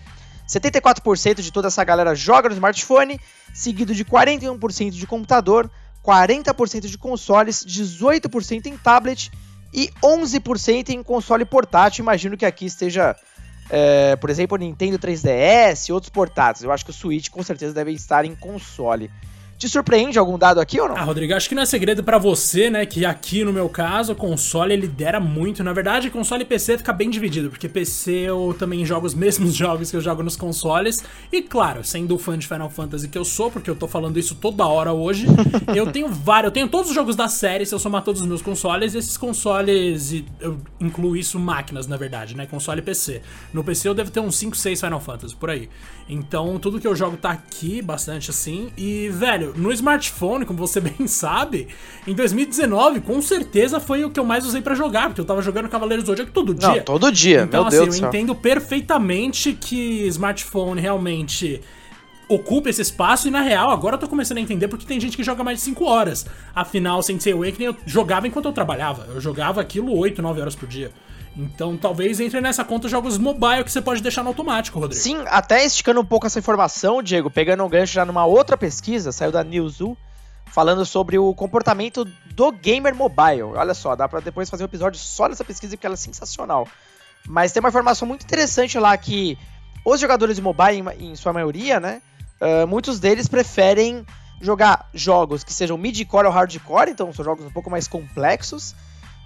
74% 0.47 1.41
de 1.41 1.51
toda 1.51 1.69
essa 1.69 1.83
galera 1.83 2.13
joga 2.13 2.50
no 2.50 2.53
smartphone, 2.53 3.19
seguido 3.51 3.95
de 3.95 4.06
41% 4.06 4.91
de 4.91 5.07
computador, 5.07 5.71
40% 6.06 6.81
de 6.81 7.00
consoles, 7.00 7.65
18% 7.65 8.68
em 8.68 8.77
tablet 8.77 9.31
e 9.74 9.89
11% 10.03 10.89
em 10.89 11.01
console 11.01 11.45
portátil. 11.45 12.03
Imagino 12.03 12.38
que 12.38 12.46
aqui 12.46 12.67
esteja, 12.67 13.15
é, 13.72 14.15
por 14.17 14.29
exemplo, 14.29 14.55
Nintendo 14.55 15.00
3DS 15.00 15.89
e 15.89 15.93
outros 15.93 16.12
portáteis. 16.12 16.63
Eu 16.63 16.72
acho 16.72 16.86
que 16.86 16.91
o 16.91 16.93
Switch 16.93 17.29
com 17.29 17.41
certeza 17.41 17.74
deve 17.74 17.89
estar 17.91 18.24
em 18.24 18.36
console. 18.36 19.10
Te 19.63 19.70
surpreende 19.70 20.20
algum 20.20 20.38
dado 20.38 20.60
aqui 20.60 20.77
ou 20.77 20.89
não? 20.89 20.98
Ah, 20.98 21.03
Rodrigo, 21.03 21.34
acho 21.34 21.48
que 21.48 21.55
não 21.55 21.63
é 21.63 21.65
segredo 21.65 22.03
para 22.03 22.17
você, 22.17 22.70
né, 22.70 22.86
que 22.86 23.05
aqui 23.05 23.46
no 23.46 23.53
meu 23.53 23.70
caso, 23.70 24.12
o 24.12 24.15
console 24.15 24.75
lidera 24.75 25.22
muito. 25.22 25.63
Na 25.63 25.72
verdade, 25.72 26.10
console 26.10 26.41
e 26.41 26.46
PC 26.46 26.79
fica 26.79 26.91
bem 26.91 27.10
dividido, 27.10 27.50
porque 27.50 27.70
PC 27.70 28.12
eu 28.12 28.53
também 28.60 28.86
jogo 28.86 29.08
os 29.08 29.13
mesmos 29.15 29.55
jogos 29.55 29.89
que 29.89 29.96
eu 29.96 30.01
jogo 30.01 30.22
nos 30.22 30.36
consoles. 30.36 31.01
E 31.32 31.41
claro, 31.41 31.82
sendo 31.82 32.17
fã 32.17 32.38
de 32.38 32.46
Final 32.46 32.70
Fantasy 32.70 33.08
que 33.08 33.17
eu 33.17 33.24
sou, 33.24 33.50
porque 33.50 33.70
eu 33.70 33.75
tô 33.77 33.88
falando 33.88 34.20
isso 34.20 34.36
toda 34.36 34.67
hora 34.67 34.91
hoje, 34.91 35.27
eu 35.74 35.89
tenho 35.89 36.10
vários, 36.10 36.50
eu 36.50 36.51
tenho 36.51 36.67
todos 36.67 36.89
os 36.89 36.93
jogos 36.93 37.15
da 37.15 37.29
série, 37.29 37.65
se 37.65 37.74
eu 37.74 37.79
somar 37.79 38.03
todos 38.03 38.20
os 38.20 38.27
meus 38.27 38.41
consoles, 38.41 38.93
e 38.93 38.98
esses 38.98 39.15
consoles, 39.15 40.25
eu 40.41 40.58
incluo 40.82 41.15
isso 41.15 41.39
máquinas, 41.39 41.88
na 41.88 41.96
verdade, 41.96 42.36
né, 42.36 42.46
console 42.46 42.82
e 42.82 42.84
PC. 42.84 43.22
No 43.53 43.63
PC 43.63 43.88
eu 43.88 43.93
devo 43.93 44.12
ter 44.12 44.20
uns 44.20 44.36
5, 44.36 44.58
6 44.58 44.82
Final 44.82 45.00
Fantasy, 45.00 45.34
por 45.34 45.50
aí. 45.50 45.70
Então, 46.10 46.60
tudo 46.60 46.82
que 46.82 46.88
eu 46.88 46.93
jogo 46.93 47.15
tá 47.15 47.32
aqui, 47.32 47.82
bastante 47.82 48.29
assim. 48.29 48.74
E, 48.77 49.08
velho, 49.08 49.52
no 49.55 49.72
smartphone, 49.72 50.45
como 50.45 50.60
você 50.60 50.79
bem 50.81 51.07
sabe, 51.07 51.67
em 52.07 52.13
2019, 52.13 53.01
com 53.01 53.22
certeza 53.22 53.79
foi 53.79 54.03
o 54.03 54.10
que 54.10 54.19
eu 54.19 54.25
mais 54.25 54.45
usei 54.45 54.62
para 54.62 54.75
jogar, 54.75 55.07
porque 55.07 55.22
eu 55.22 55.25
tava 55.25 55.41
jogando 55.41 55.69
Cavaleiros 55.69 56.03
do 56.03 56.07
Zodíaco 56.07 56.31
todo 56.31 56.53
dia. 56.53 56.67
Não, 56.69 56.79
todo 56.81 57.12
dia, 57.12 57.43
então, 57.43 57.62
meu 57.62 57.67
assim, 57.67 57.77
Deus 57.77 58.00
eu 58.00 58.07
entendo 58.07 58.36
perfeitamente 58.36 59.53
que 59.53 60.07
smartphone 60.07 60.79
realmente 60.79 61.62
ocupa 62.27 62.69
esse 62.69 62.81
espaço 62.81 63.27
e 63.27 63.31
na 63.31 63.41
real 63.41 63.69
agora 63.69 63.95
eu 63.95 64.00
tô 64.00 64.07
começando 64.07 64.38
a 64.38 64.41
entender 64.41 64.67
porque 64.67 64.86
tem 64.86 65.00
gente 65.00 65.15
que 65.15 65.24
joga 65.24 65.43
mais 65.43 65.60
de 65.60 65.65
5 65.65 65.86
horas. 65.86 66.25
Afinal, 66.55 67.01
Sensei 67.01 67.33
Awakening 67.33 67.65
eu 67.65 67.75
jogava 67.86 68.27
enquanto 68.27 68.45
eu 68.45 68.53
trabalhava. 68.53 69.07
Eu 69.13 69.22
jogava 69.22 69.62
aquilo 69.62 69.95
8, 69.98 70.22
9 70.22 70.41
horas 70.41 70.55
por 70.55 70.67
dia. 70.67 70.91
Então 71.35 71.75
talvez 71.75 72.19
entre 72.19 72.39
nessa 72.39 72.63
conta 72.63 72.87
jogos 72.87 73.17
mobile 73.17 73.63
que 73.63 73.71
você 73.71 73.81
pode 73.81 74.01
deixar 74.01 74.23
no 74.23 74.29
automático, 74.29 74.79
Rodrigo. 74.79 75.01
Sim, 75.01 75.23
até 75.27 75.65
esticando 75.65 75.99
um 75.99 76.05
pouco 76.05 76.27
essa 76.27 76.39
informação, 76.39 77.01
Diego, 77.01 77.29
pegando 77.29 77.63
um 77.63 77.69
gancho 77.69 77.93
já 77.93 78.05
numa 78.05 78.25
outra 78.25 78.55
pesquisa, 78.55 79.11
saiu 79.11 79.31
da 79.31 79.43
Newzoo, 79.43 79.97
falando 80.45 80.85
sobre 80.85 81.17
o 81.17 81.33
comportamento 81.33 82.05
do 82.35 82.51
gamer 82.51 82.93
mobile. 82.93 83.43
Olha 83.55 83.73
só, 83.73 83.95
dá 83.95 84.07
pra 84.07 84.19
depois 84.19 84.49
fazer 84.49 84.63
um 84.63 84.65
episódio 84.65 84.99
só 84.99 85.27
dessa 85.27 85.43
pesquisa 85.43 85.75
porque 85.75 85.87
ela 85.87 85.95
é 85.95 85.97
sensacional. 85.97 86.67
Mas 87.27 87.51
tem 87.51 87.59
uma 87.59 87.69
informação 87.69 88.07
muito 88.07 88.23
interessante 88.23 88.77
lá 88.77 88.95
que 88.95 89.37
os 89.85 89.99
jogadores 89.99 90.35
de 90.35 90.41
mobile, 90.41 90.83
em, 90.99 91.11
em 91.11 91.15
sua 91.15 91.33
maioria, 91.33 91.79
né? 91.79 92.01
Uh, 92.39 92.67
muitos 92.67 92.99
deles 92.99 93.27
preferem 93.27 94.05
jogar 94.41 94.89
jogos 94.93 95.43
que 95.43 95.53
sejam 95.53 95.77
mid-core 95.77 96.27
ou 96.27 96.33
hardcore, 96.33 96.91
então 96.91 97.11
são 97.13 97.23
jogos 97.23 97.45
um 97.45 97.51
pouco 97.51 97.69
mais 97.69 97.87
complexos. 97.87 98.75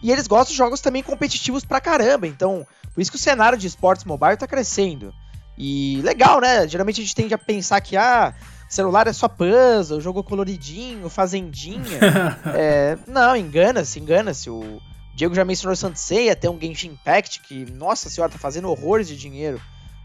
E 0.01 0.11
eles 0.11 0.27
gostam 0.27 0.51
de 0.51 0.57
jogos 0.57 0.81
também 0.81 1.01
competitivos 1.01 1.65
pra 1.65 1.81
caramba, 1.81 2.27
então 2.27 2.65
por 2.93 3.01
isso 3.01 3.11
que 3.11 3.17
o 3.17 3.19
cenário 3.19 3.57
de 3.57 3.67
esportes 3.67 4.05
mobile 4.05 4.37
tá 4.37 4.47
crescendo. 4.47 5.13
E 5.57 6.01
legal, 6.03 6.39
né? 6.39 6.67
Geralmente 6.67 7.01
a 7.01 7.03
gente 7.03 7.15
tende 7.15 7.33
a 7.33 7.37
pensar 7.37 7.81
que, 7.81 7.97
ah, 7.97 8.33
celular 8.69 9.07
é 9.07 9.13
só 9.13 9.27
puzzle, 9.27 9.99
jogo 9.99 10.23
coloridinho, 10.23 11.09
fazendinha. 11.09 11.99
é, 12.55 12.97
não, 13.07 13.35
engana-se, 13.35 13.99
engana-se. 13.99 14.49
O 14.49 14.79
Diego 15.15 15.33
já 15.33 15.43
mencionou 15.43 15.73
o 15.73 15.77
Sanseia, 15.77 16.35
tem 16.35 16.49
um 16.49 16.59
Genshin 16.59 16.89
Impact 16.89 17.41
que, 17.41 17.71
nossa 17.71 18.09
senhora, 18.09 18.31
tá 18.31 18.37
fazendo 18.37 18.69
horrores 18.69 19.07
de 19.07 19.17
dinheiro 19.17 19.59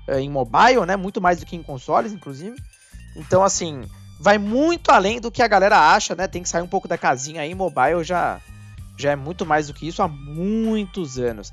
é, 0.08 0.18
em 0.20 0.30
mobile, 0.30 0.86
né? 0.86 0.96
Muito 0.96 1.20
mais 1.20 1.38
do 1.38 1.46
que 1.46 1.54
em 1.54 1.62
consoles, 1.62 2.12
inclusive. 2.12 2.56
Então, 3.14 3.42
assim, 3.42 3.82
vai 4.18 4.38
muito 4.38 4.90
além 4.90 5.20
do 5.20 5.30
que 5.30 5.42
a 5.42 5.48
galera 5.48 5.78
acha, 5.94 6.14
né? 6.14 6.26
Tem 6.26 6.42
que 6.42 6.48
sair 6.48 6.62
um 6.62 6.68
pouco 6.68 6.88
da 6.88 6.96
casinha 6.96 7.42
aí. 7.42 7.54
Mobile 7.54 8.02
já, 8.02 8.40
já 9.02 9.12
é 9.12 9.16
muito 9.16 9.44
mais 9.44 9.66
do 9.66 9.74
que 9.74 9.86
isso 9.86 10.02
há 10.02 10.08
muitos 10.08 11.18
anos. 11.18 11.52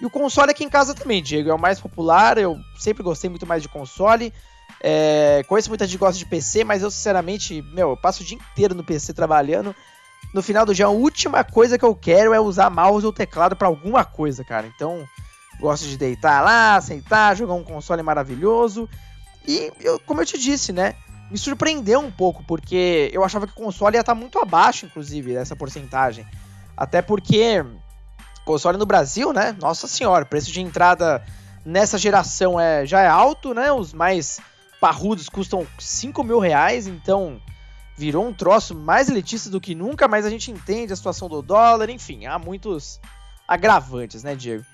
E 0.00 0.06
o 0.06 0.10
console 0.10 0.50
aqui 0.50 0.64
em 0.64 0.68
casa 0.68 0.94
também, 0.94 1.22
Diego, 1.22 1.50
é 1.50 1.54
o 1.54 1.58
mais 1.58 1.80
popular. 1.80 2.38
Eu 2.38 2.58
sempre 2.78 3.02
gostei 3.02 3.28
muito 3.28 3.46
mais 3.46 3.62
de 3.62 3.68
console. 3.68 4.32
É, 4.80 5.42
conheço 5.48 5.68
muita 5.68 5.84
gente 5.84 5.94
que 5.94 6.04
gosta 6.04 6.18
de 6.18 6.26
PC, 6.26 6.62
mas 6.62 6.82
eu, 6.82 6.90
sinceramente, 6.90 7.62
meu, 7.62 7.90
eu 7.90 7.96
passo 7.96 8.22
o 8.22 8.26
dia 8.26 8.38
inteiro 8.38 8.74
no 8.74 8.84
PC 8.84 9.12
trabalhando. 9.12 9.74
No 10.32 10.42
final 10.42 10.64
do 10.64 10.74
dia, 10.74 10.86
a 10.86 10.90
última 10.90 11.42
coisa 11.42 11.78
que 11.78 11.84
eu 11.84 11.94
quero 11.94 12.32
é 12.32 12.40
usar 12.40 12.70
mouse 12.70 13.04
ou 13.04 13.12
teclado 13.12 13.56
para 13.56 13.66
alguma 13.66 14.04
coisa, 14.04 14.44
cara. 14.44 14.66
Então, 14.66 15.04
gosto 15.58 15.86
de 15.86 15.96
deitar 15.96 16.44
lá, 16.44 16.80
sentar, 16.80 17.36
jogar 17.36 17.54
um 17.54 17.64
console 17.64 18.02
maravilhoso. 18.02 18.88
E, 19.46 19.72
eu, 19.80 19.98
como 20.00 20.20
eu 20.20 20.26
te 20.26 20.38
disse, 20.38 20.72
né? 20.72 20.94
Me 21.30 21.36
surpreendeu 21.36 22.00
um 22.00 22.10
pouco, 22.10 22.44
porque 22.44 23.10
eu 23.12 23.24
achava 23.24 23.46
que 23.46 23.52
o 23.52 23.56
console 23.56 23.96
ia 23.96 24.00
estar 24.00 24.14
tá 24.14 24.18
muito 24.18 24.38
abaixo, 24.38 24.86
inclusive, 24.86 25.34
dessa 25.34 25.56
porcentagem. 25.56 26.26
Até 26.78 27.02
porque 27.02 27.64
console 28.44 28.78
no 28.78 28.86
Brasil, 28.86 29.32
né? 29.32 29.54
Nossa 29.60 29.88
senhora, 29.88 30.24
preço 30.24 30.52
de 30.52 30.60
entrada 30.60 31.20
nessa 31.66 31.98
geração 31.98 32.58
é, 32.58 32.86
já 32.86 33.00
é 33.00 33.08
alto, 33.08 33.52
né? 33.52 33.72
Os 33.72 33.92
mais 33.92 34.40
parrudos 34.80 35.28
custam 35.28 35.66
5 35.76 36.22
mil 36.22 36.38
reais, 36.38 36.86
então 36.86 37.42
virou 37.96 38.24
um 38.24 38.32
troço 38.32 38.76
mais 38.76 39.10
elitista 39.10 39.50
do 39.50 39.60
que 39.60 39.74
nunca, 39.74 40.06
mas 40.06 40.24
a 40.24 40.30
gente 40.30 40.52
entende 40.52 40.92
a 40.92 40.96
situação 40.96 41.28
do 41.28 41.42
dólar, 41.42 41.90
enfim, 41.90 42.26
há 42.26 42.38
muitos 42.38 43.00
agravantes, 43.46 44.22
né, 44.22 44.36
Diego? 44.36 44.64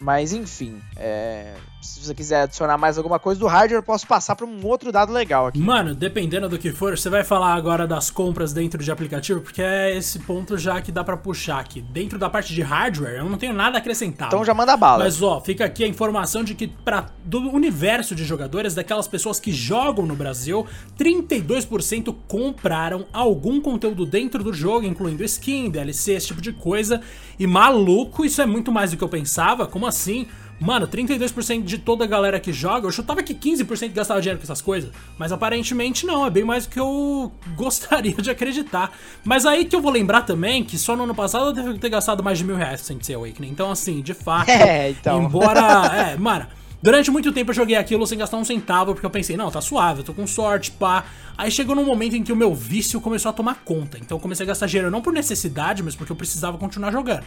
Mas 0.00 0.32
enfim, 0.32 0.80
é... 0.96 1.54
se 1.82 2.04
você 2.04 2.14
quiser 2.14 2.42
adicionar 2.42 2.78
mais 2.78 2.96
alguma 2.96 3.18
coisa 3.18 3.40
do 3.40 3.46
hardware, 3.48 3.80
eu 3.80 3.82
posso 3.82 4.06
passar 4.06 4.36
para 4.36 4.46
um 4.46 4.64
outro 4.64 4.92
dado 4.92 5.12
legal 5.12 5.48
aqui. 5.48 5.58
Mano, 5.58 5.92
dependendo 5.92 6.48
do 6.48 6.56
que 6.56 6.70
for, 6.70 6.96
você 6.96 7.10
vai 7.10 7.24
falar 7.24 7.54
agora 7.54 7.84
das 7.84 8.08
compras 8.08 8.52
dentro 8.52 8.82
de 8.82 8.92
aplicativo, 8.92 9.40
porque 9.40 9.60
é 9.60 9.96
esse 9.96 10.20
ponto 10.20 10.56
já 10.56 10.80
que 10.80 10.92
dá 10.92 11.02
para 11.02 11.16
puxar 11.16 11.58
aqui. 11.58 11.80
Dentro 11.80 12.16
da 12.16 12.30
parte 12.30 12.54
de 12.54 12.62
hardware, 12.62 13.16
eu 13.16 13.28
não 13.28 13.36
tenho 13.36 13.52
nada 13.52 13.78
a 13.78 13.80
acrescentar. 13.80 14.28
Então 14.28 14.44
já 14.44 14.54
manda 14.54 14.76
bala. 14.76 15.02
Mas 15.02 15.20
ó, 15.20 15.40
fica 15.40 15.64
aqui 15.64 15.82
a 15.82 15.88
informação 15.88 16.44
de 16.44 16.54
que 16.54 16.68
para 16.68 17.06
do 17.24 17.50
universo 17.50 18.14
de 18.14 18.24
jogadores, 18.24 18.74
daquelas 18.74 19.08
pessoas 19.08 19.40
que 19.40 19.52
jogam 19.52 20.06
no 20.06 20.14
Brasil, 20.14 20.66
32% 20.96 22.14
compraram 22.26 23.06
algum 23.12 23.60
conteúdo 23.60 24.06
dentro 24.06 24.44
do 24.44 24.52
jogo, 24.52 24.86
incluindo 24.86 25.24
skin, 25.24 25.68
DLC, 25.68 26.12
esse 26.12 26.28
tipo 26.28 26.40
de 26.40 26.52
coisa. 26.52 27.00
E 27.38 27.46
maluco, 27.46 28.24
isso 28.24 28.40
é 28.40 28.46
muito 28.46 28.72
mais 28.72 28.92
do 28.92 28.96
que 28.96 29.04
eu 29.04 29.08
pensava. 29.08 29.66
Como 29.66 29.87
assim? 29.88 30.26
Mano, 30.60 30.88
32% 30.88 31.62
de 31.62 31.78
toda 31.78 32.04
a 32.04 32.06
galera 32.06 32.40
que 32.40 32.52
joga, 32.52 32.86
eu 32.86 32.90
chutava 32.90 33.22
que 33.22 33.32
15% 33.32 33.92
gastava 33.92 34.20
dinheiro 34.20 34.40
com 34.40 34.44
essas 34.44 34.60
coisas. 34.60 34.90
Mas 35.16 35.30
aparentemente 35.30 36.04
não, 36.04 36.26
é 36.26 36.30
bem 36.30 36.44
mais 36.44 36.66
do 36.66 36.70
que 36.70 36.80
eu 36.80 37.32
gostaria 37.54 38.14
de 38.14 38.30
acreditar. 38.30 38.90
Mas 39.24 39.46
aí 39.46 39.64
que 39.64 39.76
eu 39.76 39.80
vou 39.80 39.92
lembrar 39.92 40.22
também 40.22 40.64
que 40.64 40.76
só 40.76 40.96
no 40.96 41.04
ano 41.04 41.14
passado 41.14 41.46
eu 41.46 41.52
devo 41.52 41.78
ter 41.78 41.88
gastado 41.88 42.24
mais 42.24 42.38
de 42.38 42.44
mil 42.44 42.56
reais 42.56 42.80
com 42.80 42.86
Saint 42.88 43.10
Awakening. 43.10 43.50
Então, 43.50 43.70
assim, 43.70 44.02
de 44.02 44.14
fato. 44.14 44.48
É, 44.58 44.90
então. 44.90 45.22
Embora. 45.22 45.58
É, 46.12 46.16
mano. 46.16 46.46
Durante 46.80 47.10
muito 47.10 47.32
tempo 47.32 47.50
eu 47.50 47.54
joguei 47.54 47.76
aquilo 47.76 48.06
sem 48.06 48.16
gastar 48.16 48.36
um 48.36 48.44
centavo, 48.44 48.92
porque 48.92 49.04
eu 49.04 49.10
pensei, 49.10 49.36
não, 49.36 49.50
tá 49.50 49.60
suave, 49.60 50.00
eu 50.00 50.04
tô 50.04 50.14
com 50.14 50.26
sorte, 50.28 50.70
pá. 50.70 51.04
Aí 51.36 51.50
chegou 51.50 51.74
num 51.74 51.84
momento 51.84 52.14
em 52.14 52.22
que 52.22 52.32
o 52.32 52.36
meu 52.36 52.54
vício 52.54 53.00
começou 53.00 53.30
a 53.30 53.32
tomar 53.32 53.62
conta. 53.64 53.98
Então 53.98 54.16
eu 54.16 54.20
comecei 54.20 54.44
a 54.44 54.46
gastar 54.46 54.66
dinheiro 54.66 54.90
não 54.90 55.02
por 55.02 55.12
necessidade, 55.12 55.82
mas 55.82 55.96
porque 55.96 56.12
eu 56.12 56.16
precisava 56.16 56.56
continuar 56.56 56.92
jogando. 56.92 57.24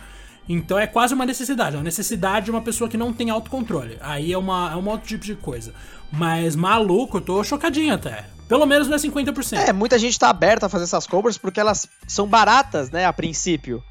Então 0.47 0.77
é 0.77 0.87
quase 0.87 1.13
uma 1.13 1.25
necessidade, 1.25 1.75
é 1.75 1.77
uma 1.77 1.83
necessidade 1.83 2.45
de 2.45 2.51
uma 2.51 2.61
pessoa 2.61 2.89
que 2.89 2.97
não 2.97 3.13
tem 3.13 3.29
autocontrole. 3.29 3.97
Aí 4.01 4.33
é, 4.33 4.37
uma, 4.37 4.71
é 4.71 4.75
um 4.75 4.87
outro 4.89 5.07
tipo 5.07 5.23
de 5.23 5.35
coisa. 5.35 5.73
Mas 6.11 6.55
maluco, 6.55 7.17
eu 7.17 7.21
tô 7.21 7.43
chocadinho 7.43 7.93
até. 7.93 8.25
Pelo 8.47 8.65
menos 8.65 8.87
não 8.87 8.95
é 8.95 8.99
50%. 8.99 9.57
É, 9.57 9.71
muita 9.71 9.97
gente 9.97 10.19
tá 10.19 10.29
aberta 10.29 10.65
a 10.65 10.69
fazer 10.69 10.83
essas 10.83 11.07
compras 11.07 11.37
porque 11.37 11.59
elas 11.59 11.87
são 12.05 12.27
baratas, 12.27 12.91
né, 12.91 13.05
a 13.05 13.13
princípio. 13.13 13.81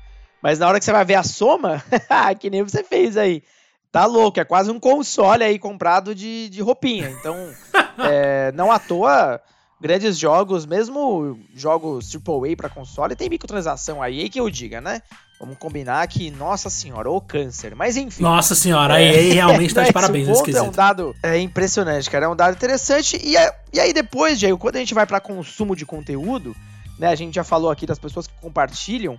Mas 0.43 0.59
na 0.59 0.69
hora 0.69 0.79
que 0.79 0.85
você 0.85 0.93
vai 0.93 1.05
ver 1.05 1.15
a 1.15 1.23
soma, 1.23 1.83
que 2.39 2.51
nem 2.51 2.63
você 2.63 2.85
fez 2.85 3.17
aí, 3.17 3.43
tá 3.91 4.05
louco, 4.05 4.39
é 4.39 4.45
quase 4.45 4.71
um 4.71 4.79
console 4.79 5.45
aí 5.45 5.59
comprado 5.59 6.15
de, 6.15 6.49
de 6.51 6.61
roupinha. 6.61 7.11
Então, 7.11 7.37
é, 8.05 8.53
não 8.53 8.71
à 8.71 8.79
toa, 8.79 9.41
grandes 9.81 10.19
jogos, 10.19 10.67
mesmo 10.67 11.39
jogos 11.55 12.11
AAA 12.15 12.57
para 12.57 12.69
console, 12.69 13.17
tem 13.17 13.29
microtransação 13.29 14.03
aí, 14.03 14.21
aí 14.21 14.29
que 14.29 14.39
eu 14.39 14.51
diga, 14.51 14.81
né? 14.81 15.03
Vamos 15.39 15.57
combinar 15.57 16.07
que, 16.07 16.31
nossa 16.31 16.69
senhora, 16.69 17.11
o 17.11 17.19
câncer. 17.19 17.75
Mas 17.75 17.97
enfim. 17.97 18.23
Nossa 18.23 18.55
senhora, 18.55 19.01
é, 19.01 19.09
aí, 19.09 19.33
realmente 19.33 19.73
tá 19.75 19.85
de 19.85 19.93
parabéns 19.93 20.29
esse 20.29 20.45
ponto 20.45 20.57
É 20.57 20.63
um 20.63 20.71
dado 20.71 21.17
é, 21.23 21.39
impressionante, 21.39 22.11
cara. 22.11 22.27
É 22.27 22.29
um 22.29 22.37
dado 22.37 22.55
interessante. 22.55 23.17
E, 23.17 23.35
e 23.73 23.81
aí 23.81 23.93
depois, 23.95 24.39
Diego, 24.39 24.59
quando 24.59 24.77
a 24.77 24.81
gente 24.81 24.93
vai 24.93 25.07
para 25.07 25.19
consumo 25.19 25.75
de 25.75 25.87
conteúdo, 25.87 26.55
né? 26.99 27.09
A 27.09 27.15
gente 27.15 27.35
já 27.35 27.43
falou 27.43 27.71
aqui 27.71 27.87
das 27.87 27.99
pessoas 27.99 28.27
que 28.27 28.35
compartilham 28.41 29.19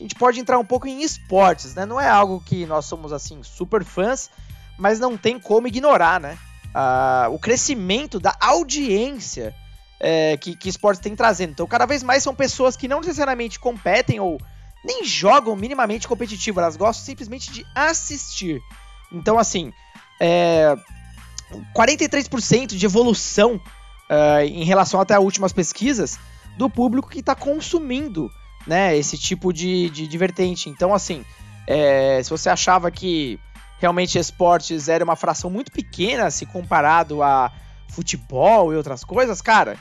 a 0.00 0.02
gente 0.02 0.14
pode 0.14 0.40
entrar 0.40 0.58
um 0.58 0.64
pouco 0.64 0.88
em 0.88 1.02
esportes, 1.02 1.74
né? 1.74 1.84
Não 1.84 2.00
é 2.00 2.08
algo 2.08 2.40
que 2.40 2.64
nós 2.64 2.86
somos 2.86 3.12
assim 3.12 3.42
super 3.42 3.84
fãs, 3.84 4.30
mas 4.78 4.98
não 4.98 5.14
tem 5.14 5.38
como 5.38 5.68
ignorar, 5.68 6.18
né? 6.18 6.38
Ah, 6.74 7.28
o 7.30 7.38
crescimento 7.38 8.18
da 8.18 8.34
audiência 8.40 9.54
é, 10.00 10.36
que, 10.36 10.56
que 10.56 10.68
esportes 10.68 11.00
tem 11.00 11.14
trazendo. 11.14 11.50
Então, 11.50 11.66
cada 11.66 11.86
vez 11.86 12.02
mais 12.02 12.22
são 12.22 12.34
pessoas 12.34 12.76
que 12.76 12.88
não 12.88 13.00
necessariamente 13.00 13.60
competem 13.60 14.18
ou 14.18 14.38
nem 14.84 15.04
jogam 15.04 15.54
minimamente 15.54 16.08
competitivo, 16.08 16.58
elas 16.58 16.76
gostam 16.76 17.04
simplesmente 17.04 17.52
de 17.52 17.66
assistir. 17.74 18.60
Então, 19.12 19.38
assim, 19.38 19.72
é, 20.18 20.74
43% 21.76 22.68
de 22.68 22.86
evolução 22.86 23.56
uh, 23.56 24.40
em 24.42 24.64
relação 24.64 25.00
até 25.00 25.14
as 25.14 25.22
últimas 25.22 25.52
pesquisas 25.52 26.18
do 26.56 26.70
público 26.70 27.10
que 27.10 27.20
está 27.20 27.34
consumindo 27.34 28.30
né, 28.66 28.96
esse 28.96 29.18
tipo 29.18 29.52
de, 29.52 29.90
de, 29.90 30.06
de 30.06 30.18
vertente. 30.18 30.70
Então, 30.70 30.94
assim, 30.94 31.24
é, 31.66 32.22
se 32.22 32.30
você 32.30 32.48
achava 32.48 32.90
que 32.90 33.38
realmente 33.78 34.18
esportes 34.18 34.88
era 34.88 35.04
uma 35.04 35.16
fração 35.16 35.50
muito 35.50 35.72
pequena 35.72 36.30
se 36.30 36.46
comparado 36.46 37.22
a 37.22 37.50
futebol 37.88 38.72
e 38.72 38.76
outras 38.76 39.04
coisas, 39.04 39.40
cara, 39.40 39.76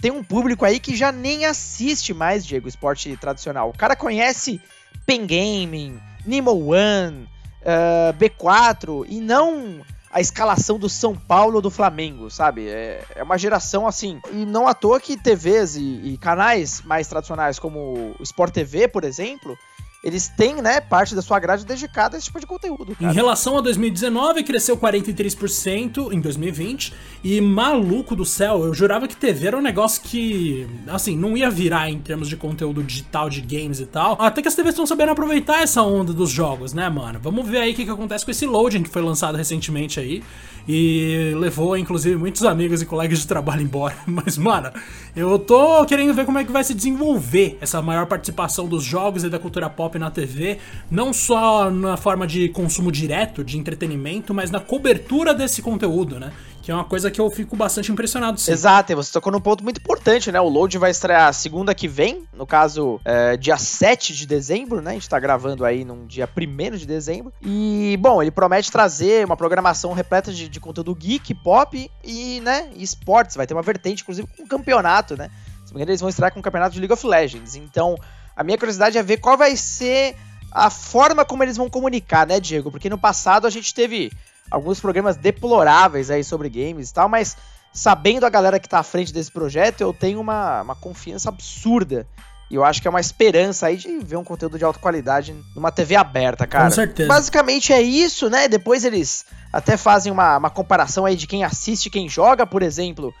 tem 0.00 0.10
um 0.10 0.22
público 0.22 0.64
aí 0.64 0.78
que 0.78 0.94
já 0.94 1.10
nem 1.10 1.44
assiste 1.44 2.12
mais, 2.12 2.44
Diego, 2.44 2.68
esporte 2.68 3.16
tradicional. 3.16 3.70
O 3.70 3.76
cara 3.76 3.96
conhece 3.96 4.60
Pen 5.04 5.26
Gaming, 5.26 6.00
One, 6.26 7.28
uh, 7.62 8.12
B4 8.18 9.06
e 9.08 9.20
não 9.20 9.84
a 10.10 10.20
escalação 10.20 10.78
do 10.78 10.88
São 10.88 11.14
Paulo 11.14 11.56
ou 11.56 11.62
do 11.62 11.70
Flamengo, 11.70 12.30
sabe? 12.30 12.68
É, 12.68 13.04
é 13.16 13.22
uma 13.22 13.36
geração 13.36 13.86
assim. 13.86 14.20
E 14.32 14.46
não 14.46 14.66
à 14.66 14.72
toa 14.72 14.98
que 14.98 15.16
TVs 15.16 15.76
e, 15.76 16.14
e 16.14 16.18
canais 16.18 16.80
mais 16.82 17.06
tradicionais, 17.06 17.58
como 17.58 18.14
o 18.18 18.22
Sport 18.22 18.52
TV, 18.52 18.88
por 18.88 19.04
exemplo, 19.04 19.58
eles 20.06 20.28
têm, 20.28 20.62
né, 20.62 20.80
parte 20.80 21.16
da 21.16 21.20
sua 21.20 21.40
grade 21.40 21.66
dedicada 21.66 22.16
a 22.16 22.18
esse 22.18 22.26
tipo 22.26 22.38
de 22.38 22.46
conteúdo. 22.46 22.94
Cara. 22.94 23.10
Em 23.10 23.12
relação 23.12 23.58
a 23.58 23.60
2019, 23.60 24.44
cresceu 24.44 24.76
43% 24.76 26.12
em 26.12 26.20
2020. 26.20 26.94
E 27.24 27.40
maluco 27.40 28.14
do 28.14 28.24
céu, 28.24 28.64
eu 28.64 28.72
jurava 28.72 29.08
que 29.08 29.16
TV 29.16 29.48
era 29.48 29.56
um 29.56 29.60
negócio 29.60 30.00
que, 30.00 30.64
assim, 30.86 31.16
não 31.16 31.36
ia 31.36 31.50
virar 31.50 31.90
em 31.90 31.98
termos 31.98 32.28
de 32.28 32.36
conteúdo 32.36 32.84
digital, 32.84 33.28
de 33.28 33.40
games 33.40 33.80
e 33.80 33.86
tal. 33.86 34.16
Até 34.20 34.42
que 34.42 34.46
as 34.46 34.54
TVs 34.54 34.74
estão 34.74 34.86
sabendo 34.86 35.10
aproveitar 35.10 35.60
essa 35.60 35.82
onda 35.82 36.12
dos 36.12 36.30
jogos, 36.30 36.72
né, 36.72 36.88
mano? 36.88 37.18
Vamos 37.20 37.44
ver 37.48 37.58
aí 37.58 37.72
o 37.72 37.74
que, 37.74 37.84
que 37.84 37.90
acontece 37.90 38.24
com 38.24 38.30
esse 38.30 38.46
loading 38.46 38.84
que 38.84 38.90
foi 38.90 39.02
lançado 39.02 39.34
recentemente 39.34 39.98
aí 39.98 40.22
e 40.68 41.32
levou 41.36 41.76
inclusive 41.76 42.16
muitos 42.16 42.42
amigos 42.42 42.82
e 42.82 42.86
colegas 42.86 43.20
de 43.20 43.26
trabalho 43.26 43.62
embora. 43.62 43.96
Mas, 44.06 44.36
mano, 44.36 44.70
eu 45.14 45.38
tô 45.38 45.84
querendo 45.84 46.12
ver 46.14 46.26
como 46.26 46.38
é 46.38 46.44
que 46.44 46.52
vai 46.52 46.64
se 46.64 46.74
desenvolver 46.74 47.56
essa 47.60 47.80
maior 47.80 48.06
participação 48.06 48.66
dos 48.66 48.82
jogos 48.82 49.24
e 49.24 49.28
da 49.28 49.38
cultura 49.38 49.70
pop 49.70 49.95
na 49.98 50.10
TV, 50.10 50.58
não 50.90 51.12
só 51.12 51.70
na 51.70 51.96
forma 51.96 52.26
de 52.26 52.48
consumo 52.48 52.90
direto, 52.90 53.44
de 53.44 53.58
entretenimento, 53.58 54.32
mas 54.34 54.50
na 54.50 54.60
cobertura 54.60 55.34
desse 55.34 55.62
conteúdo, 55.62 56.18
né? 56.18 56.32
Que 56.62 56.72
é 56.72 56.74
uma 56.74 56.84
coisa 56.84 57.12
que 57.12 57.20
eu 57.20 57.30
fico 57.30 57.54
bastante 57.54 57.92
impressionado. 57.92 58.40
Sim. 58.40 58.50
Exato, 58.50 58.90
e 58.90 58.94
você 58.94 59.12
tocou 59.12 59.30
num 59.30 59.40
ponto 59.40 59.62
muito 59.62 59.78
importante, 59.78 60.32
né? 60.32 60.40
O 60.40 60.48
Load 60.48 60.76
vai 60.78 60.90
estrear 60.90 61.32
segunda 61.32 61.72
que 61.72 61.86
vem, 61.86 62.24
no 62.36 62.44
caso, 62.44 63.00
é, 63.04 63.36
dia 63.36 63.56
7 63.56 64.12
de 64.12 64.26
dezembro, 64.26 64.80
né? 64.80 64.90
A 64.90 64.94
gente 64.94 65.08
tá 65.08 65.20
gravando 65.20 65.64
aí 65.64 65.84
num 65.84 66.06
dia 66.06 66.28
1 66.28 66.76
de 66.76 66.84
dezembro. 66.84 67.32
E, 67.40 67.96
bom, 68.00 68.20
ele 68.20 68.32
promete 68.32 68.72
trazer 68.72 69.24
uma 69.24 69.36
programação 69.36 69.92
repleta 69.92 70.32
de, 70.32 70.48
de 70.48 70.58
conteúdo 70.58 70.92
geek, 70.94 71.34
pop 71.34 71.88
e, 72.02 72.40
né, 72.40 72.68
e 72.74 72.82
esportes. 72.82 73.36
Vai 73.36 73.46
ter 73.46 73.54
uma 73.54 73.62
vertente, 73.62 74.02
inclusive, 74.02 74.26
com 74.36 74.42
um 74.42 74.46
campeonato, 74.48 75.16
né? 75.16 75.30
Se 75.66 75.72
não 75.72 75.78
me 75.78 75.82
engano, 75.82 75.90
eles 75.90 76.00
vão 76.00 76.08
estrear 76.08 76.32
com 76.32 76.38
o 76.38 76.42
campeonato 76.42 76.74
de 76.74 76.80
League 76.80 76.92
of 76.92 77.06
Legends. 77.06 77.56
Então, 77.56 77.96
a 78.36 78.44
minha 78.44 78.58
curiosidade 78.58 78.98
é 78.98 79.02
ver 79.02 79.16
qual 79.16 79.36
vai 79.36 79.56
ser 79.56 80.14
a 80.52 80.70
forma 80.70 81.24
como 81.24 81.42
eles 81.42 81.56
vão 81.56 81.70
comunicar, 81.70 82.26
né, 82.26 82.38
Diego? 82.38 82.70
Porque 82.70 82.90
no 82.90 82.98
passado 82.98 83.46
a 83.46 83.50
gente 83.50 83.74
teve 83.74 84.12
alguns 84.50 84.78
programas 84.78 85.16
deploráveis 85.16 86.10
aí 86.10 86.22
sobre 86.22 86.48
games 86.48 86.90
e 86.90 86.94
tal, 86.94 87.08
mas 87.08 87.36
sabendo 87.72 88.24
a 88.24 88.30
galera 88.30 88.58
que 88.58 88.68
tá 88.68 88.78
à 88.78 88.82
frente 88.82 89.12
desse 89.12 89.30
projeto, 89.30 89.80
eu 89.80 89.92
tenho 89.92 90.20
uma, 90.20 90.62
uma 90.62 90.74
confiança 90.74 91.28
absurda. 91.28 92.06
E 92.48 92.54
eu 92.54 92.64
acho 92.64 92.80
que 92.80 92.86
é 92.86 92.90
uma 92.90 93.00
esperança 93.00 93.66
aí 93.66 93.76
de 93.76 93.98
ver 93.98 94.16
um 94.16 94.22
conteúdo 94.22 94.56
de 94.56 94.64
alta 94.64 94.78
qualidade 94.78 95.34
numa 95.54 95.72
TV 95.72 95.96
aberta, 95.96 96.46
cara. 96.46 96.66
Com 96.66 96.70
certeza. 96.70 97.08
Basicamente 97.08 97.72
é 97.72 97.82
isso, 97.82 98.30
né? 98.30 98.46
Depois 98.46 98.84
eles 98.84 99.26
até 99.52 99.76
fazem 99.76 100.12
uma, 100.12 100.36
uma 100.36 100.50
comparação 100.50 101.04
aí 101.04 101.16
de 101.16 101.26
quem 101.26 101.42
assiste 101.42 101.86
e 101.86 101.90
quem 101.90 102.08
joga, 102.08 102.46
por 102.46 102.62
exemplo. 102.62 103.12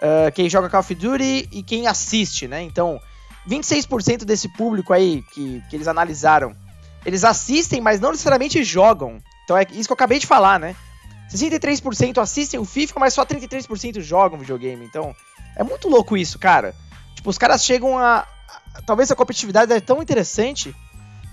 Uh, 0.00 0.30
quem 0.34 0.50
joga 0.50 0.68
Call 0.68 0.80
of 0.80 0.92
Duty 0.92 1.48
e 1.52 1.62
quem 1.62 1.86
assiste, 1.86 2.48
né? 2.48 2.62
Então, 2.62 3.00
26% 3.48 4.24
desse 4.24 4.48
público 4.48 4.92
aí 4.92 5.22
que, 5.32 5.62
que 5.68 5.76
eles 5.76 5.88
analisaram, 5.88 6.54
eles 7.04 7.24
assistem, 7.24 7.80
mas 7.80 8.00
não 8.00 8.10
necessariamente 8.10 8.62
jogam. 8.64 9.18
Então 9.44 9.56
é 9.56 9.66
isso 9.72 9.88
que 9.88 9.92
eu 9.92 9.96
acabei 9.96 10.18
de 10.18 10.26
falar, 10.26 10.58
né? 10.58 10.74
63% 11.30 12.18
assistem 12.18 12.60
o 12.60 12.64
FIFA, 12.64 13.00
mas 13.00 13.14
só 13.14 13.24
33% 13.24 14.00
jogam 14.00 14.38
videogame. 14.38 14.84
Então, 14.84 15.14
é 15.56 15.62
muito 15.62 15.88
louco 15.88 16.16
isso, 16.16 16.38
cara. 16.38 16.74
Tipo, 17.14 17.30
os 17.30 17.38
caras 17.38 17.64
chegam 17.64 17.98
a. 17.98 18.26
talvez 18.86 19.10
a 19.10 19.16
competitividade 19.16 19.72
é 19.72 19.80
tão 19.80 20.02
interessante 20.02 20.74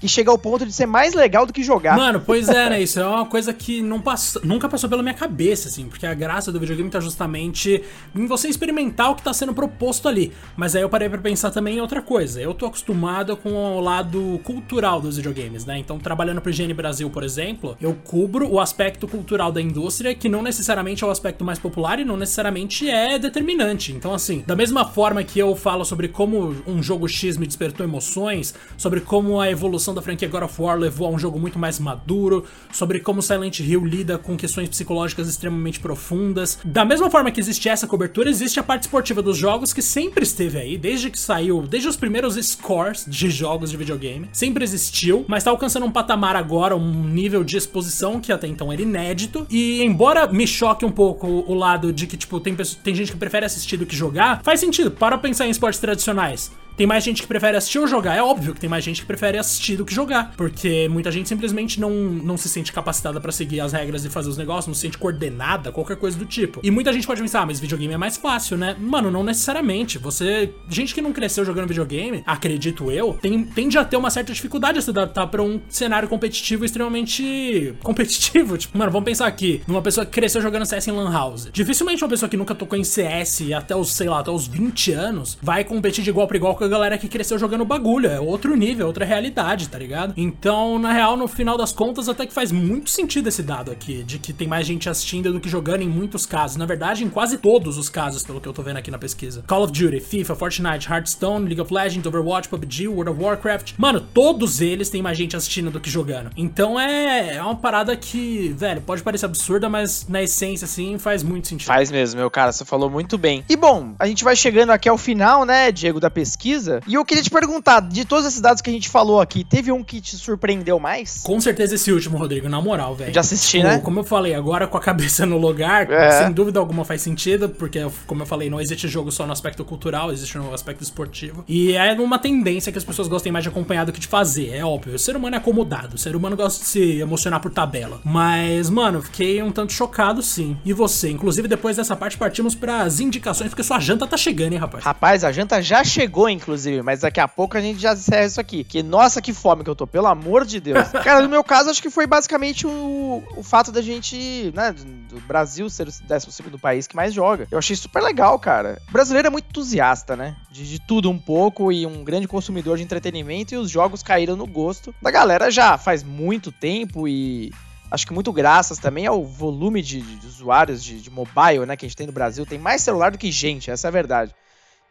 que 0.02 0.08
chega 0.08 0.32
ao 0.32 0.38
ponto 0.38 0.66
de 0.66 0.74
ser 0.74 0.88
mais 0.88 1.14
legal 1.14 1.46
do 1.46 1.54
que 1.54 1.62
jogar. 1.64 1.96
Mano, 1.96 2.22
pois 2.26 2.50
é, 2.50 2.72
né? 2.72 2.82
Isso 2.82 3.00
é 3.00 3.06
uma 3.06 3.28
coisa 3.28 3.54
que 3.54 3.84
não 3.84 4.02
passou, 4.02 4.42
nunca 4.44 4.68
passou 4.68 4.90
pela 4.90 5.04
minha 5.04 5.14
cabeça, 5.14 5.70
assim, 5.70 5.86
porque 5.88 6.08
a 6.08 6.14
graça 6.16 6.52
do 6.52 6.60
videogame 6.60 6.90
tá 6.90 7.00
justamente 7.00 7.84
em 8.16 8.26
você 8.26 8.48
experimentar 8.48 9.12
o 9.12 9.16
que 9.16 9.22
tá 9.22 9.32
sendo 9.32 9.54
proposto 9.54 10.08
ali. 10.08 10.34
Mas 10.58 10.76
aí 10.76 10.82
eu 10.82 10.90
parei 10.90 11.08
pra 11.08 11.20
pensar 11.20 11.52
também 11.52 11.78
em 11.78 11.82
outra 11.82 12.02
coisa. 12.02 12.42
Eu 12.42 12.56
tô 12.56 12.66
acostumado 12.66 13.38
com 13.38 13.52
o 13.52 13.80
lado 13.80 14.42
cultural 14.44 15.00
dos 15.00 15.18
videogames, 15.18 15.66
né? 15.66 15.78
Então, 15.78 16.00
trabalhando 16.00 16.42
pro 16.42 16.50
IGN 16.50 16.74
Brasil, 16.74 17.08
por 17.12 17.24
exemplo, 17.24 17.78
eu 17.80 17.94
cubro 17.94 18.50
o 18.50 18.60
aspecto 18.60 19.08
cultural 19.08 19.52
da 19.52 19.62
indústria, 19.62 20.16
que 20.16 20.28
não 20.28 20.42
necessariamente 20.42 21.04
é 21.04 21.08
o 21.08 21.12
aspecto 21.12 21.46
mais 21.46 21.60
popular 21.60 22.00
e 22.00 22.06
não 22.06 22.18
necessariamente 22.18 22.90
é 22.90 23.20
determinante. 23.20 23.92
Então, 23.92 24.16
assim, 24.16 24.44
da 24.48 24.56
mesma 24.56 24.84
forma 24.84 25.24
que 25.24 25.38
eu 25.38 25.56
falo 25.56 25.86
sobre 25.86 26.08
como 26.08 26.56
um 26.66 26.82
jogo 26.82 27.08
X 27.08 27.38
me 27.38 27.46
despertou 27.46 27.86
emoções, 27.86 28.56
sobre 28.76 29.02
como 29.02 29.40
a 29.40 29.50
evolução 29.50 29.91
evolução 29.92 29.94
da 29.94 30.02
franquia 30.02 30.28
God 30.28 30.44
of 30.44 30.62
War 30.62 30.78
levou 30.78 31.08
a 31.08 31.12
um 31.12 31.20
jogo 31.20 31.40
muito 31.40 31.60
mais 31.60 31.80
maduro, 31.80 32.46
sobre 32.72 33.00
como 33.00 33.22
Silent 33.22 33.60
Hill 33.60 33.86
lida 33.86 34.18
com 34.18 34.38
questões 34.38 34.70
psicológicas 34.70 35.28
extremamente 35.28 35.80
profundas. 35.80 36.58
Da 36.64 36.84
mesma 36.86 37.10
forma 37.10 37.32
que 37.32 37.40
existe 37.40 37.70
essa 37.70 37.86
cobertura, 37.86 38.30
existe 38.30 38.60
a 38.60 38.64
parte 38.64 38.84
esportiva 38.84 39.22
dos 39.22 39.38
jogos 39.38 39.74
que 39.74 39.82
sempre 39.82 40.24
esteve 40.24 40.58
aí, 40.58 40.78
desde 40.78 41.10
que 41.10 41.20
saiu, 41.20 41.62
desde 41.62 41.90
os 41.90 41.96
primeiros 41.96 42.36
scores 42.36 43.06
de 43.08 43.30
jogos 43.30 43.72
de 43.72 43.78
videogame, 43.78 44.30
sempre 44.32 44.64
existiu, 44.64 45.26
mas 45.28 45.44
tá 45.44 45.52
alcançando 45.52 45.86
um 45.86 45.92
patamar 45.92 46.36
agora, 46.36 46.76
um 46.76 47.04
nível 47.04 47.44
de 47.44 47.58
exposição 47.58 48.20
que 48.20 48.32
até 48.32 48.48
então 48.48 48.72
era 48.72 48.82
inédito. 48.82 49.46
E 49.50 49.84
embora 49.84 50.28
me 50.28 50.48
choque 50.48 50.86
um 50.86 50.92
pouco 50.92 51.28
o 51.28 51.54
lado 51.54 51.92
de 51.92 52.08
que, 52.08 52.18
tipo, 52.18 52.40
tem, 52.40 52.56
tem 52.56 52.96
gente 52.96 53.12
que 53.12 53.18
prefere 53.18 53.46
assistir 53.46 53.78
do 53.78 53.86
que 53.86 53.96
jogar, 53.96 54.42
faz 54.44 54.60
sentido, 54.60 54.92
para 54.92 55.18
pensar 55.18 55.48
em 55.48 55.50
esportes 55.50 55.80
tradicionais. 55.80 56.52
Tem 56.76 56.88
mais 56.88 57.04
gente 57.04 57.22
que 57.22 57.28
prefere 57.28 57.58
assistir 57.58 57.80
ou 57.80 57.88
jogar. 57.88 58.16
É 58.16 58.24
óbvio 58.24 58.54
que 58.54 58.60
tem 58.60 58.70
mais 58.70 58.84
gente 58.84 59.02
que 59.02 59.08
prefere 59.08 59.38
assistir 59.38 59.78
do 59.78 59.86
que 59.86 59.94
jogar. 59.94 60.34
Porque 60.36 60.88
muita 60.90 61.12
gente 61.12 61.30
simplesmente 61.30 61.80
não, 61.80 61.92
não 61.92 62.38
se 62.38 62.50
sente 62.50 62.72
capacitada 62.72 63.20
para 63.20 63.32
seguir 63.32 63.60
as 63.60 63.74
regras 63.74 64.06
e 64.06 64.10
fazer 64.10 64.30
os 64.30 64.38
negócios, 64.38 64.68
não 64.68 64.74
se 64.74 64.82
sente 64.82 64.98
coordenada, 64.98 65.72
qualquer 65.72 65.98
coisa 65.98 66.18
do 66.18 66.26
tipo. 66.26 66.60
E 66.64 66.72
muita 66.72 66.92
gente 66.94 67.06
pode 67.06 67.22
pensar, 67.22 67.42
ah, 67.42 67.46
mas 67.46 67.60
videogame 67.60 67.94
é 67.94 67.98
mais 67.98 68.18
fácil, 68.18 68.58
né? 68.58 68.76
Mano, 68.80 69.12
não 69.12 69.24
necessariamente. 69.24 69.98
Você. 69.98 70.54
Gente 70.70 70.94
que 70.94 71.02
não 71.02 71.14
cresceu 71.14 71.44
jogando 71.46 71.68
videogame, 71.68 72.24
acredito 72.26 72.92
eu, 72.92 73.18
tem, 73.22 73.44
tende 73.44 73.78
a 73.78 73.86
ter 73.86 73.98
uma 73.98 74.10
certa 74.10 74.34
dificuldade 74.34 74.80
de 74.80 74.84
se 74.84 74.90
adaptar 74.90 75.28
pra 75.28 75.42
um 75.42 75.60
cenário 75.70 76.08
competitivo 76.08 76.66
extremamente 76.66 77.76
competitivo. 77.84 78.58
Tipo, 78.58 78.78
mano, 78.78 78.92
vamos 78.92 79.06
pensar 79.06 79.28
aqui, 79.28 79.62
numa 79.68 79.82
pessoa 79.82 80.06
que 80.06 80.12
cresceu 80.12 80.42
jogando 80.42 80.66
CS 80.66 80.88
em 80.88 80.92
Lan 80.92 81.12
House. 81.12 81.50
Dificilmente 81.52 82.04
uma 82.04 82.10
pessoa 82.10 82.30
que 82.30 82.38
nunca 82.38 82.56
tocou 82.56 82.78
em 82.78 82.84
CS 82.84 83.52
até 83.56 83.76
os, 83.76 83.92
sei 83.92 84.08
lá, 84.08 84.20
até 84.20 84.32
os 84.32 84.48
20 84.48 84.92
anos 84.94 85.38
vai 85.42 85.64
competir 85.64 86.04
de 86.04 86.10
igual 86.10 86.28
para 86.28 86.38
igual 86.38 86.56
com 86.62 86.66
a 86.66 86.68
galera 86.68 86.96
que 86.96 87.08
cresceu 87.08 87.40
jogando 87.40 87.66
bagulho. 87.66 88.08
É 88.08 88.20
outro 88.20 88.56
nível, 88.56 88.86
outra 88.86 89.04
realidade, 89.04 89.68
tá 89.68 89.80
ligado? 89.80 90.14
Então, 90.16 90.78
na 90.78 90.94
real, 90.94 91.18
no 91.18 91.28
final 91.28 91.58
das 91.58 91.72
contas, 91.72 92.08
até 92.08 92.24
que 92.28 92.34
faz 92.34 92.52
muito 92.52 92.92
sentido 92.92 93.30
esse 93.30 93.42
dado 93.42 93.72
aqui, 93.72 94.04
de 94.04 94.20
que 94.20 94.32
tem 94.32 94.48
mais 94.48 94.68
gente 94.68 94.88
assistindo 94.88 95.34
do 95.34 95.40
que 95.40 95.50
jogando 95.50 95.82
em 95.82 95.88
muitos 95.88 96.24
casos. 96.28 96.58
Na 96.58 96.68
verdade, 96.68 97.04
em 97.04 97.10
quase 97.10 97.40
todos 97.40 97.80
os 97.80 97.90
casos, 97.90 98.22
pelo 98.22 98.40
que 98.40 98.48
eu 98.48 98.54
tô 98.54 98.62
vendo 98.62 98.78
aqui 98.78 98.92
na 98.92 99.00
pesquisa. 99.00 99.44
Call 99.48 99.64
of 99.64 99.74
Duty, 99.74 100.00
FIFA, 100.00 100.36
Fortnite, 100.36 100.88
Hearthstone, 100.88 101.46
League 101.46 101.60
of 101.60 101.74
Legends, 101.74 102.06
Overwatch, 102.06 102.48
PUBG, 102.48 102.88
World 102.88 103.10
of 103.10 103.20
Warcraft. 103.20 103.74
Mano, 103.80 104.00
todos 104.00 104.62
eles 104.62 104.92
têm 104.92 105.02
mais 105.02 105.18
gente 105.18 105.36
assistindo 105.36 105.72
do 105.72 105.80
que 105.80 105.90
jogando. 105.90 106.30
Então 106.38 106.80
é, 106.80 107.38
é 107.38 107.42
uma 107.42 107.56
parada 107.56 107.96
que, 107.96 108.54
velho, 108.56 108.82
pode 108.82 109.02
parecer 109.02 109.26
absurda, 109.26 109.68
mas 109.68 110.06
na 110.08 110.22
essência, 110.22 110.66
assim, 110.66 111.00
faz 111.00 111.24
muito 111.24 111.48
sentido. 111.48 111.68
Faz 111.68 111.90
mesmo, 111.90 112.20
meu 112.20 112.30
cara, 112.30 112.52
você 112.52 112.64
falou 112.64 112.88
muito 112.88 113.18
bem. 113.18 113.44
E 113.50 113.56
bom, 113.56 113.96
a 113.98 114.06
gente 114.06 114.24
vai 114.24 114.36
chegando 114.36 114.70
aqui 114.70 114.88
ao 114.88 114.98
final, 114.98 115.44
né, 115.44 115.72
Diego, 115.72 116.00
da 116.00 116.12
pesquisa 116.12 116.51
pesquisa. 116.52 116.82
E 116.88 116.96
eu 116.96 117.06
queria 117.06 117.24
te 117.24 117.30
perguntar, 117.30 117.82
de 117.82 118.06
todos 118.06 118.26
esses 118.26 118.42
dados 118.42 118.62
que 118.62 118.70
a 118.70 118.74
gente 118.74 118.90
falou 118.90 119.22
aqui, 119.22 119.44
teve 119.44 119.72
um 119.72 119.84
que 119.84 120.02
te 120.02 120.16
surpreendeu 120.16 120.80
mais? 120.80 121.22
Com 121.24 121.40
certeza 121.40 121.76
esse 121.76 121.92
último, 121.92 122.18
Rodrigo, 122.18 122.50
na 122.50 122.62
moral, 122.62 122.96
velho. 122.96 123.12
De 123.12 123.20
assistir, 123.20 123.60
tipo, 123.60 123.70
né? 123.70 123.80
Como 123.80 124.00
eu 124.00 124.04
falei, 124.04 124.34
agora 124.34 124.68
com 124.68 124.78
a 124.78 124.82
cabeça 124.82 125.26
no 125.26 125.38
lugar, 125.38 125.90
é. 125.90 126.24
sem 126.24 126.32
dúvida 126.32 126.60
alguma 126.60 126.84
faz 126.84 127.02
sentido, 127.02 127.50
porque, 127.50 127.80
como 128.06 128.24
eu 128.24 128.26
falei, 128.26 128.50
não 128.50 128.60
existe 128.60 128.88
jogo 128.88 129.12
só 129.12 129.26
no 129.26 129.34
aspecto 129.34 129.64
cultural, 129.64 130.12
existe 130.12 130.38
no 130.38 130.54
aspecto 130.54 130.84
esportivo. 130.84 131.44
E 131.48 131.74
é 131.74 131.94
uma 131.94 132.20
tendência 132.20 132.72
que 132.72 132.78
as 132.78 132.84
pessoas 132.84 133.08
gostem 133.08 133.32
mais 133.32 133.44
de 133.44 133.50
acompanhar 133.50 133.86
do 133.86 133.92
que 133.92 134.00
de 134.00 134.08
fazer, 134.08 134.50
é 134.50 134.66
óbvio. 134.66 134.96
O 134.96 135.00
ser 135.00 135.16
humano 135.16 135.36
é 135.36 135.40
acomodado, 135.40 135.96
o 135.96 135.98
ser 135.98 136.16
humano 136.16 136.36
gosta 136.36 136.64
de 136.64 136.70
se 136.70 137.00
emocionar 137.00 137.40
por 137.40 137.52
tabela. 137.52 138.02
Mas, 138.04 138.70
mano, 138.70 139.02
fiquei 139.02 139.42
um 139.42 139.52
tanto 139.52 139.74
chocado 139.74 140.22
sim. 140.22 140.58
E 140.66 140.74
você? 140.74 141.10
Inclusive, 141.10 141.48
depois 141.48 141.78
dessa 141.78 141.96
parte, 141.96 142.18
partimos 142.18 142.56
para 142.56 142.82
as 142.82 143.00
indicações, 143.00 143.50
porque 143.50 143.64
sua 143.64 143.80
janta 143.80 144.08
tá 144.08 144.18
chegando, 144.18 144.54
hein, 144.54 144.60
rapaz? 144.60 144.84
Rapaz, 144.84 145.24
a 145.24 145.32
janta 145.32 145.62
já 145.62 145.84
chegou, 145.84 146.28
inclusive, 146.42 146.82
mas 146.82 147.02
daqui 147.02 147.20
a 147.20 147.28
pouco 147.28 147.58
a 147.58 147.62
gente 147.62 147.80
já 147.80 147.94
encerra 147.94 148.26
isso 148.26 148.42
aqui. 148.42 148.64
Que 148.64 148.82
nossa, 148.84 149.22
que 149.22 149.34
fome 149.34 149.64
que 149.64 149.70
eu 149.70 149.76
tô, 149.76 149.88
pelo 149.88 150.08
amor 150.08 150.46
de 150.46 150.60
Deus. 150.60 150.90
Cara, 151.04 151.22
no 151.22 151.30
meu 151.30 151.44
caso, 151.44 151.70
acho 151.70 151.82
que 151.82 151.90
foi 151.90 152.08
basicamente 152.08 152.66
o, 152.68 153.24
o 153.38 153.44
fato 153.44 153.72
da 153.72 153.82
gente, 153.82 154.52
né, 154.56 154.74
do 154.74 155.20
Brasil 155.22 155.70
ser 155.70 155.88
o 155.88 155.92
12 156.08 156.44
do 156.50 156.60
país 156.60 156.88
que 156.88 156.96
mais 156.96 157.14
joga. 157.14 157.48
Eu 157.52 157.58
achei 157.58 157.76
super 157.76 158.02
legal, 158.02 158.38
cara. 158.40 158.82
O 158.90 158.92
brasileiro 158.92 159.28
é 159.28 159.32
muito 159.32 159.46
entusiasta, 159.50 160.16
né? 160.16 160.36
De, 160.52 160.68
de 160.68 160.80
tudo 160.80 161.10
um 161.10 161.20
pouco 161.20 161.72
e 161.72 161.86
um 161.86 162.04
grande 162.04 162.28
consumidor 162.28 162.78
de 162.78 162.84
entretenimento 162.84 163.54
e 163.54 163.58
os 163.58 163.70
jogos 163.70 164.04
caíram 164.04 164.36
no 164.36 164.48
gosto 164.48 164.94
da 165.02 165.12
galera 165.12 165.52
já 165.52 165.78
faz 165.78 166.04
muito 166.04 166.52
tempo 166.52 167.08
e 167.08 167.52
acho 167.90 168.08
que 168.08 168.14
muito 168.14 168.32
graças 168.32 168.80
também 168.80 169.06
ao 169.06 169.24
volume 169.24 169.82
de, 169.82 170.02
de 170.02 170.28
usuários 170.28 170.84
de, 170.84 171.02
de, 171.02 171.10
mobile, 171.10 171.66
né, 171.66 171.76
que 171.76 171.86
a 171.86 171.90
gente 171.90 171.98
tem 171.98 172.08
no 172.08 172.14
Brasil. 172.14 172.46
Tem 172.46 172.58
mais 172.58 172.82
celular 172.82 173.12
do 173.12 173.18
que 173.18 173.32
gente, 173.32 173.70
essa 173.70 173.88
é 173.88 173.90
a 173.90 173.92
verdade. 173.92 174.34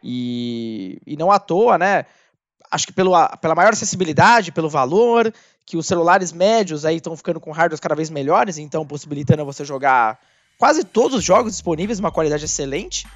E, 0.03 0.99
e 1.05 1.15
não 1.15 1.31
à 1.31 1.39
toa, 1.39 1.77
né? 1.77 2.05
Acho 2.69 2.87
que 2.87 2.93
pelo, 2.93 3.11
pela 3.37 3.55
maior 3.55 3.73
acessibilidade, 3.73 4.51
pelo 4.51 4.69
valor, 4.69 5.33
que 5.65 5.77
os 5.77 5.85
celulares 5.85 6.31
médios 6.31 6.85
aí 6.85 6.97
estão 6.97 7.15
ficando 7.15 7.39
com 7.39 7.51
hardwares 7.51 7.79
cada 7.79 7.95
vez 7.95 8.09
melhores, 8.09 8.57
então 8.57 8.85
possibilitando 8.85 9.45
você 9.45 9.65
jogar 9.65 10.19
quase 10.57 10.83
todos 10.83 11.17
os 11.17 11.23
jogos 11.23 11.53
disponíveis, 11.53 11.99
uma 11.99 12.11
qualidade 12.11 12.45
excelente, 12.45 13.07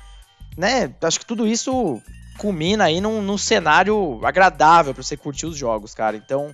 né? 0.58 0.93
Acho 1.02 1.19
que 1.19 1.26
tudo 1.26 1.48
isso 1.48 2.02
culmina 2.38 2.86
aí 2.86 3.00
num, 3.00 3.21
num 3.21 3.38
cenário 3.38 4.19
agradável 4.26 4.93
para 4.93 5.04
você 5.04 5.15
curtir 5.15 5.45
os 5.45 5.58
jogos, 5.58 5.93
cara. 5.93 6.17
Então, 6.17 6.54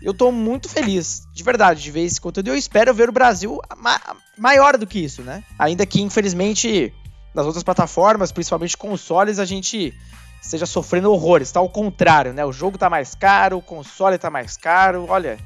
eu 0.00 0.14
tô 0.14 0.30
muito 0.30 0.68
feliz, 0.68 1.26
de 1.34 1.42
verdade, 1.42 1.82
de 1.82 1.90
ver 1.90 2.04
esse 2.04 2.20
conteúdo. 2.20 2.48
E 2.48 2.50
eu 2.50 2.56
espero 2.56 2.94
ver 2.94 3.08
o 3.08 3.12
Brasil 3.12 3.60
ma 3.76 4.00
maior 4.36 4.76
do 4.78 4.86
que 4.86 5.00
isso, 5.00 5.22
né? 5.22 5.42
Ainda 5.58 5.84
que, 5.84 6.00
infelizmente, 6.00 6.94
nas 7.34 7.46
outras 7.46 7.62
plataformas, 7.62 8.32
principalmente 8.32 8.76
consoles, 8.76 9.38
a 9.38 9.44
gente 9.44 9.94
esteja 10.42 10.66
sofrendo 10.66 11.12
horrores. 11.12 11.52
Tá 11.52 11.60
ao 11.60 11.68
contrário, 11.68 12.32
né? 12.32 12.44
O 12.44 12.52
jogo 12.52 12.78
tá 12.78 12.88
mais 12.88 13.14
caro, 13.14 13.58
o 13.58 13.62
console 13.62 14.18
tá 14.18 14.30
mais 14.30 14.56
caro. 14.56 15.06
Olha, 15.08 15.38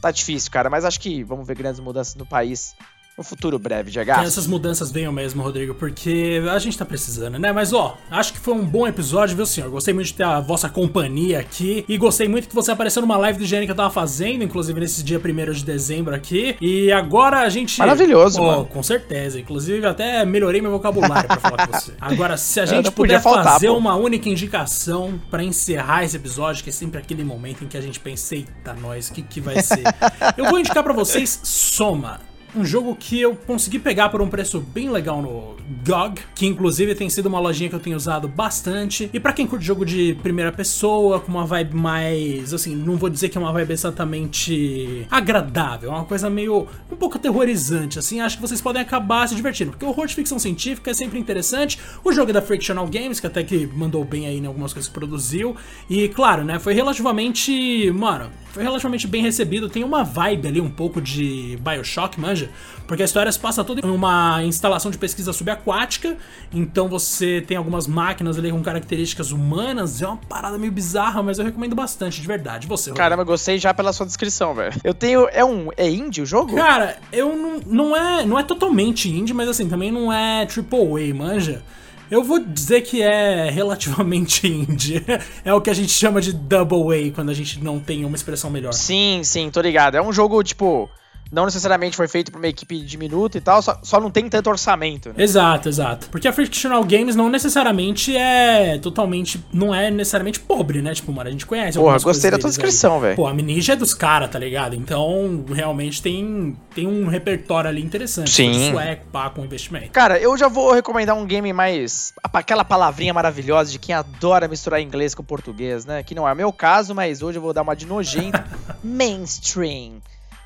tá 0.00 0.10
difícil, 0.10 0.50
cara. 0.50 0.70
Mas 0.70 0.84
acho 0.84 1.00
que 1.00 1.22
vamos 1.22 1.46
ver 1.46 1.56
grandes 1.56 1.80
mudanças 1.80 2.14
no 2.14 2.26
país 2.26 2.74
no 3.18 3.24
futuro 3.24 3.58
breve, 3.58 3.90
de 3.90 4.04
Que 4.04 4.10
essas 4.12 4.46
mudanças 4.46 4.92
venham 4.92 5.12
mesmo, 5.12 5.42
Rodrigo, 5.42 5.74
porque 5.74 6.40
a 6.52 6.58
gente 6.60 6.78
tá 6.78 6.84
precisando, 6.84 7.36
né? 7.36 7.52
Mas 7.52 7.72
ó, 7.72 7.98
acho 8.08 8.32
que 8.32 8.38
foi 8.38 8.54
um 8.54 8.64
bom 8.64 8.86
episódio, 8.86 9.34
viu, 9.34 9.44
senhor? 9.44 9.68
Gostei 9.68 9.92
muito 9.92 10.06
de 10.06 10.14
ter 10.14 10.22
a 10.22 10.38
vossa 10.38 10.68
companhia 10.68 11.40
aqui 11.40 11.84
e 11.88 11.98
gostei 11.98 12.28
muito 12.28 12.48
que 12.48 12.54
você 12.54 12.70
apareceu 12.70 13.02
numa 13.02 13.16
live 13.16 13.40
do 13.40 13.44
GN 13.44 13.64
que 13.64 13.72
eu 13.72 13.74
tava 13.74 13.90
fazendo, 13.90 14.44
inclusive 14.44 14.78
nesse 14.78 15.02
dia 15.02 15.18
1 15.18 15.52
de 15.52 15.64
dezembro 15.64 16.14
aqui. 16.14 16.56
E 16.60 16.92
agora 16.92 17.40
a 17.40 17.48
gente. 17.48 17.76
Maravilhoso, 17.80 18.40
mano. 18.40 18.66
com 18.66 18.82
certeza. 18.84 19.40
Inclusive, 19.40 19.84
até 19.84 20.24
melhorei 20.24 20.60
meu 20.60 20.70
vocabulário 20.70 21.26
pra 21.26 21.40
falar 21.40 21.66
com 21.66 21.72
você. 21.72 21.92
Agora, 22.00 22.36
se 22.36 22.60
a 22.60 22.66
gente 22.66 22.92
puder 22.92 23.20
faltar, 23.20 23.54
fazer 23.54 23.68
pô. 23.68 23.76
uma 23.76 23.96
única 23.96 24.28
indicação 24.28 25.20
pra 25.28 25.42
encerrar 25.42 26.04
esse 26.04 26.16
episódio, 26.16 26.62
que 26.62 26.70
é 26.70 26.72
sempre 26.72 26.98
aquele 26.98 27.24
momento 27.24 27.64
em 27.64 27.66
que 27.66 27.76
a 27.76 27.80
gente 27.80 27.98
pensa, 27.98 28.36
eita, 28.36 28.74
nós, 28.74 29.08
o 29.08 29.12
que, 29.12 29.22
que 29.22 29.40
vai 29.40 29.60
ser? 29.60 29.82
eu 30.36 30.44
vou 30.44 30.58
indicar 30.58 30.84
pra 30.84 30.92
vocês 30.92 31.40
Soma. 31.42 32.27
Um 32.58 32.64
jogo 32.64 32.96
que 32.96 33.20
eu 33.20 33.36
consegui 33.36 33.78
pegar 33.78 34.08
por 34.08 34.20
um 34.20 34.28
preço 34.28 34.58
bem 34.58 34.90
legal 34.90 35.22
no 35.22 35.54
GOG, 35.86 36.20
que 36.34 36.44
inclusive 36.44 36.92
tem 36.92 37.08
sido 37.08 37.26
uma 37.26 37.38
lojinha 37.38 37.70
que 37.70 37.76
eu 37.76 37.78
tenho 37.78 37.96
usado 37.96 38.26
bastante. 38.26 39.08
E 39.12 39.20
pra 39.20 39.32
quem 39.32 39.46
curte 39.46 39.64
jogo 39.64 39.86
de 39.86 40.18
primeira 40.24 40.50
pessoa, 40.50 41.20
com 41.20 41.30
uma 41.30 41.46
vibe 41.46 41.76
mais, 41.76 42.52
assim, 42.52 42.74
não 42.74 42.96
vou 42.96 43.08
dizer 43.08 43.28
que 43.28 43.38
é 43.38 43.40
uma 43.40 43.52
vibe 43.52 43.72
exatamente 43.72 45.06
agradável, 45.08 45.92
é 45.92 45.94
uma 45.94 46.04
coisa 46.04 46.28
meio 46.28 46.66
um 46.90 46.96
pouco 46.96 47.16
aterrorizante, 47.16 47.96
assim, 47.96 48.20
acho 48.20 48.34
que 48.34 48.42
vocês 48.42 48.60
podem 48.60 48.82
acabar 48.82 49.28
se 49.28 49.36
divertindo, 49.36 49.70
porque 49.70 49.84
o 49.84 49.90
horror 49.90 50.08
de 50.08 50.16
ficção 50.16 50.36
científica 50.36 50.90
é 50.90 50.94
sempre 50.94 51.16
interessante. 51.16 51.78
O 52.02 52.12
jogo 52.12 52.30
é 52.30 52.32
da 52.32 52.42
Frictional 52.42 52.88
Games, 52.88 53.20
que 53.20 53.26
até 53.28 53.44
que 53.44 53.68
mandou 53.68 54.04
bem 54.04 54.26
aí 54.26 54.38
em 54.38 54.46
algumas 54.46 54.72
coisas 54.72 54.88
que 54.88 54.94
produziu. 54.94 55.54
E 55.88 56.08
claro, 56.08 56.42
né, 56.42 56.58
foi 56.58 56.74
relativamente, 56.74 57.88
mano, 57.92 58.30
foi 58.50 58.64
relativamente 58.64 59.06
bem 59.06 59.22
recebido. 59.22 59.68
Tem 59.68 59.84
uma 59.84 60.02
vibe 60.02 60.48
ali 60.48 60.60
um 60.60 60.70
pouco 60.70 61.00
de 61.00 61.56
BioShock, 61.60 62.18
manja, 62.18 62.47
porque 62.86 63.02
a 63.02 63.04
história 63.04 63.30
se 63.30 63.38
passa 63.38 63.62
toda 63.62 63.86
em 63.86 63.90
uma 63.90 64.42
instalação 64.44 64.90
de 64.90 64.98
pesquisa 64.98 65.32
subaquática. 65.32 66.16
Então 66.52 66.88
você 66.88 67.42
tem 67.46 67.56
algumas 67.56 67.86
máquinas 67.86 68.38
ali 68.38 68.50
com 68.50 68.62
características 68.62 69.30
humanas. 69.30 70.00
É 70.00 70.06
uma 70.06 70.16
parada 70.16 70.56
meio 70.58 70.72
bizarra, 70.72 71.22
mas 71.22 71.38
eu 71.38 71.44
recomendo 71.44 71.74
bastante, 71.74 72.20
de 72.20 72.26
verdade. 72.26 72.66
Você, 72.66 72.90
Rodrigo? 72.90 72.96
Caramba, 72.96 73.24
gostei 73.24 73.58
já 73.58 73.74
pela 73.74 73.92
sua 73.92 74.06
descrição, 74.06 74.54
velho. 74.54 74.74
Eu 74.82 74.94
tenho. 74.94 75.28
É 75.30 75.44
um. 75.44 75.68
É 75.76 75.88
indie 75.88 76.22
o 76.22 76.26
jogo? 76.26 76.56
Cara, 76.56 76.96
eu 77.12 77.36
não, 77.36 77.60
não 77.66 77.96
é 77.96 78.24
não 78.24 78.38
é 78.38 78.42
totalmente 78.42 79.08
indie, 79.08 79.34
mas 79.34 79.48
assim, 79.48 79.68
também 79.68 79.90
não 79.90 80.12
é 80.12 80.46
triple 80.46 81.10
A, 81.10 81.14
manja. 81.14 81.62
Eu 82.10 82.24
vou 82.24 82.38
dizer 82.38 82.80
que 82.82 83.02
é 83.02 83.50
relativamente 83.50 84.46
indie. 84.48 85.04
É 85.44 85.52
o 85.52 85.60
que 85.60 85.68
a 85.68 85.74
gente 85.74 85.92
chama 85.92 86.20
de 86.20 86.32
double 86.32 86.94
A 86.94 87.12
quando 87.12 87.28
a 87.30 87.34
gente 87.34 87.62
não 87.62 87.78
tem 87.78 88.04
uma 88.04 88.16
expressão 88.16 88.50
melhor. 88.50 88.72
Sim, 88.72 89.20
sim, 89.22 89.50
tô 89.50 89.60
ligado. 89.60 89.96
É 89.96 90.02
um 90.02 90.12
jogo, 90.12 90.42
tipo. 90.42 90.88
Não 91.30 91.44
necessariamente 91.44 91.96
foi 91.96 92.08
feito 92.08 92.32
por 92.32 92.38
uma 92.38 92.48
equipe 92.48 92.80
diminuta 92.80 93.36
e 93.36 93.40
tal, 93.40 93.60
só, 93.60 93.78
só 93.82 94.00
não 94.00 94.10
tem 94.10 94.28
tanto 94.28 94.48
orçamento, 94.48 95.10
né? 95.10 95.14
Exato, 95.18 95.68
exato. 95.68 96.08
Porque 96.08 96.26
a 96.26 96.32
Frictional 96.32 96.82
Games 96.84 97.14
não 97.14 97.28
necessariamente 97.28 98.16
é 98.16 98.78
totalmente. 98.78 99.44
Não 99.52 99.74
é 99.74 99.90
necessariamente 99.90 100.40
pobre, 100.40 100.80
né? 100.80 100.94
Tipo, 100.94 101.12
mano, 101.12 101.28
a 101.28 101.32
gente 101.32 101.44
conhece. 101.44 101.78
Porra, 101.78 101.98
gostei 101.98 102.30
da 102.30 102.38
tua 102.38 102.48
descrição, 102.48 102.98
velho. 102.98 103.16
Pô, 103.16 103.26
a 103.26 103.30
Amnesia 103.30 103.74
é 103.74 103.76
dos 103.76 103.92
caras, 103.92 104.30
tá 104.30 104.38
ligado? 104.38 104.74
Então, 104.74 105.44
realmente 105.52 106.00
tem, 106.00 106.56
tem 106.74 106.86
um 106.86 107.06
repertório 107.08 107.68
ali 107.68 107.82
interessante. 107.82 108.30
Sim. 108.30 108.70
Sueco, 108.70 109.06
pá, 109.12 109.28
com 109.28 109.44
investimento. 109.44 109.90
Cara, 109.90 110.18
eu 110.18 110.36
já 110.36 110.48
vou 110.48 110.72
recomendar 110.72 111.14
um 111.16 111.26
game 111.26 111.52
mais. 111.52 112.14
aquela 112.32 112.64
palavrinha 112.64 113.12
maravilhosa 113.12 113.70
de 113.70 113.78
quem 113.78 113.94
adora 113.94 114.48
misturar 114.48 114.80
inglês 114.80 115.14
com 115.14 115.22
português, 115.22 115.84
né? 115.84 116.02
Que 116.02 116.14
não 116.14 116.26
é 116.26 116.32
o 116.32 116.36
meu 116.36 116.52
caso, 116.52 116.94
mas 116.94 117.22
hoje 117.22 117.36
eu 117.36 117.42
vou 117.42 117.52
dar 117.52 117.62
uma 117.62 117.76
de 117.76 117.86
nojento. 117.86 118.42
Mainstream. 118.82 120.00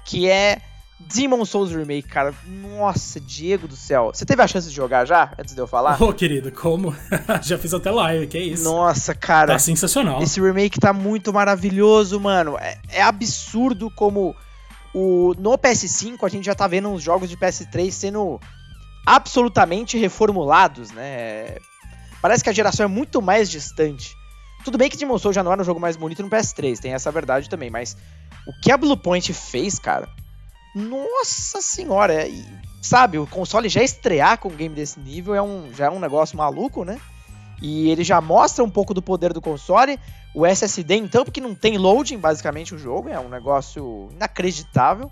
Que 0.05 0.29
é 0.29 0.59
Demon 1.09 1.45
Souls 1.45 1.73
Remake, 1.73 2.09
cara. 2.09 2.35
Nossa, 2.47 3.21
Diego 3.21 3.69
do 3.69 3.77
céu. 3.77 4.11
Você 4.13 4.25
teve 4.25 4.43
a 4.43 4.47
chance 4.47 4.69
de 4.69 4.75
jogar 4.75 5.05
já? 5.07 5.33
Antes 5.39 5.55
de 5.55 5.61
eu 5.61 5.67
falar? 5.67 6.03
Ô, 6.03 6.13
querido, 6.13 6.51
como? 6.53 6.95
Já 7.43 7.59
fiz 7.59 7.73
até 7.75 7.91
live, 7.91 8.27
que 8.27 8.39
é 8.39 8.43
isso. 8.43 8.65
Nossa, 8.65 9.15
cara. 9.15 9.53
Tá 9.53 9.59
sensacional. 9.59 10.23
Esse 10.23 10.41
remake 10.41 10.79
tá 10.79 10.93
muito 10.93 11.33
maravilhoso, 11.33 12.19
mano. 12.21 12.57
É, 12.59 12.79
é 12.91 13.03
absurdo 13.03 13.91
como 13.91 14.35
o 14.95 15.35
no 15.39 15.57
PS5 15.57 16.19
a 16.23 16.29
gente 16.29 16.45
já 16.45 16.55
tá 16.55 16.67
vendo 16.67 16.93
os 16.93 17.03
jogos 17.03 17.29
de 17.29 17.37
PS3 17.37 17.91
sendo 17.91 18.41
absolutamente 19.07 19.99
reformulados, 19.99 20.91
né? 20.91 21.57
Parece 22.21 22.45
que 22.45 22.51
a 22.51 22.53
geração 22.53 22.85
é 22.85 22.89
muito 22.89 23.21
mais 23.21 23.51
distante. 23.51 24.15
Tudo 24.65 24.79
bem 24.79 24.89
que 24.89 24.97
Demon 24.97 25.19
Souls 25.19 25.35
já 25.35 25.43
não 25.43 25.53
era 25.53 25.61
um 25.61 25.65
jogo 25.65 25.81
mais 25.81 25.97
bonito 25.97 26.23
no 26.23 26.31
PS3, 26.31 26.79
tem 26.79 26.95
essa 26.95 27.11
verdade 27.11 27.49
também, 27.49 27.69
mas 27.69 27.97
o 28.47 28.53
que 28.61 28.71
a 28.71 28.77
Bluepoint 28.77 29.33
fez, 29.33 29.79
cara, 29.79 30.09
nossa 30.75 31.61
senhora, 31.61 32.15
é- 32.15 32.31
sabe, 32.81 33.19
o 33.19 33.27
console 33.27 33.69
já 33.69 33.83
estrear 33.83 34.39
com 34.39 34.49
um 34.49 34.57
game 34.57 34.75
desse 34.75 34.99
nível 34.99 35.35
é 35.35 35.43
um, 35.43 35.73
já 35.75 35.87
é 35.87 35.91
um 35.91 36.01
negócio 36.01 36.37
maluco, 36.37 36.85
né? 36.85 37.01
E 37.61 37.91
ele 37.91 38.03
já 38.03 38.21
mostra 38.21 38.65
um 38.65 38.71
pouco 38.71 38.93
do 38.93 39.01
poder 39.01 39.33
do 39.33 39.41
console. 39.41 39.99
O 40.35 40.45
SSD, 40.45 40.97
então, 40.97 41.25
porque 41.25 41.41
não 41.41 41.55
tem 41.55 41.79
loading, 41.79 42.19
basicamente, 42.19 42.75
o 42.75 42.79
jogo, 42.79 43.09
é 43.09 43.21
um 43.21 43.29
negócio 43.29 44.09
inacreditável. 44.13 45.11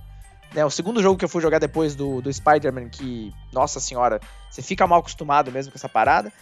Né, 0.52 0.64
o 0.64 0.70
segundo 0.70 1.00
jogo 1.00 1.16
que 1.16 1.24
eu 1.24 1.28
fui 1.28 1.40
jogar 1.40 1.60
depois 1.60 1.94
do, 1.94 2.20
do 2.20 2.32
Spider-Man, 2.32 2.88
que, 2.88 3.32
nossa 3.52 3.78
senhora, 3.78 4.18
você 4.50 4.60
fica 4.62 4.84
mal 4.84 4.98
acostumado 4.98 5.52
mesmo 5.52 5.70
com 5.70 5.78
essa 5.78 5.88
parada. 5.88 6.32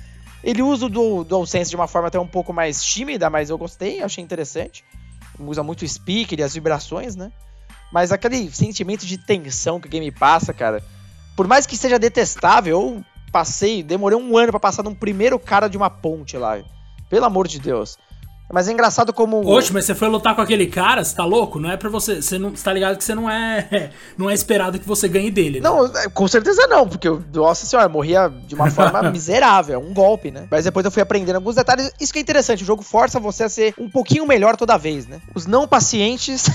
Ele 0.42 0.62
usa 0.62 0.86
o 0.86 0.88
Dual- 0.88 1.24
DualSense 1.24 1.68
de 1.68 1.76
uma 1.76 1.86
forma 1.86 2.08
até 2.08 2.18
um 2.18 2.26
pouco 2.26 2.50
mais 2.50 2.82
tímida, 2.82 3.28
mas 3.28 3.50
eu 3.50 3.58
gostei, 3.58 4.00
achei 4.02 4.24
interessante. 4.24 4.82
Usa 5.38 5.62
muito 5.62 5.82
o 5.82 5.88
speaker 5.88 6.38
e 6.38 6.42
as 6.42 6.54
vibrações, 6.54 7.16
né? 7.16 7.30
Mas 7.92 8.12
aquele 8.12 8.50
sentimento 8.50 9.06
de 9.06 9.16
tensão 9.16 9.80
que 9.80 9.86
o 9.86 9.90
game 9.90 10.10
passa, 10.10 10.52
cara, 10.52 10.82
por 11.36 11.46
mais 11.46 11.66
que 11.66 11.76
seja 11.76 11.98
detestável, 11.98 12.80
eu 12.80 13.04
passei, 13.32 13.82
demorei 13.82 14.18
um 14.18 14.36
ano 14.36 14.50
pra 14.50 14.60
passar 14.60 14.82
num 14.82 14.94
primeiro 14.94 15.38
cara 15.38 15.68
de 15.68 15.76
uma 15.76 15.90
ponte 15.90 16.36
lá. 16.36 16.58
Pelo 17.08 17.24
amor 17.24 17.48
de 17.48 17.58
Deus. 17.58 17.96
Mas 18.50 18.66
é 18.66 18.72
engraçado 18.72 19.12
como. 19.12 19.46
Oxe, 19.46 19.72
mas 19.72 19.84
você 19.84 19.94
foi 19.94 20.08
lutar 20.08 20.34
com 20.34 20.40
aquele 20.40 20.66
cara, 20.66 21.04
você 21.04 21.14
tá 21.14 21.24
louco? 21.24 21.60
Não 21.60 21.70
é 21.70 21.76
pra 21.76 21.90
você. 21.90 22.22
Você 22.22 22.38
não 22.38 22.50
você 22.50 22.64
tá 22.64 22.72
ligado 22.72 22.96
que 22.96 23.04
você 23.04 23.14
não 23.14 23.28
é. 23.28 23.90
Não 24.16 24.28
é 24.28 24.34
esperado 24.34 24.78
que 24.78 24.86
você 24.86 25.06
ganhe 25.06 25.30
dele, 25.30 25.60
né? 25.60 25.68
Não, 25.68 25.84
é, 25.84 26.08
com 26.08 26.26
certeza 26.26 26.66
não, 26.66 26.88
porque, 26.88 27.06
eu, 27.06 27.22
nossa 27.32 27.66
senhora, 27.66 27.86
eu 27.86 27.92
morria 27.92 28.28
de 28.28 28.54
uma 28.54 28.70
forma 28.70 29.02
miserável, 29.12 29.74
é 29.74 29.78
um 29.78 29.92
golpe, 29.92 30.30
né? 30.30 30.48
Mas 30.50 30.64
depois 30.64 30.84
eu 30.84 30.90
fui 30.90 31.02
aprendendo 31.02 31.36
alguns 31.36 31.54
detalhes. 31.54 31.92
Isso 32.00 32.12
que 32.12 32.18
é 32.18 32.22
interessante, 32.22 32.62
o 32.62 32.66
jogo 32.66 32.82
força 32.82 33.20
você 33.20 33.44
a 33.44 33.48
ser 33.48 33.74
um 33.78 33.88
pouquinho 33.88 34.26
melhor 34.26 34.56
toda 34.56 34.76
vez, 34.76 35.06
né? 35.06 35.20
Os 35.34 35.46
não 35.46 35.68
pacientes 35.68 36.46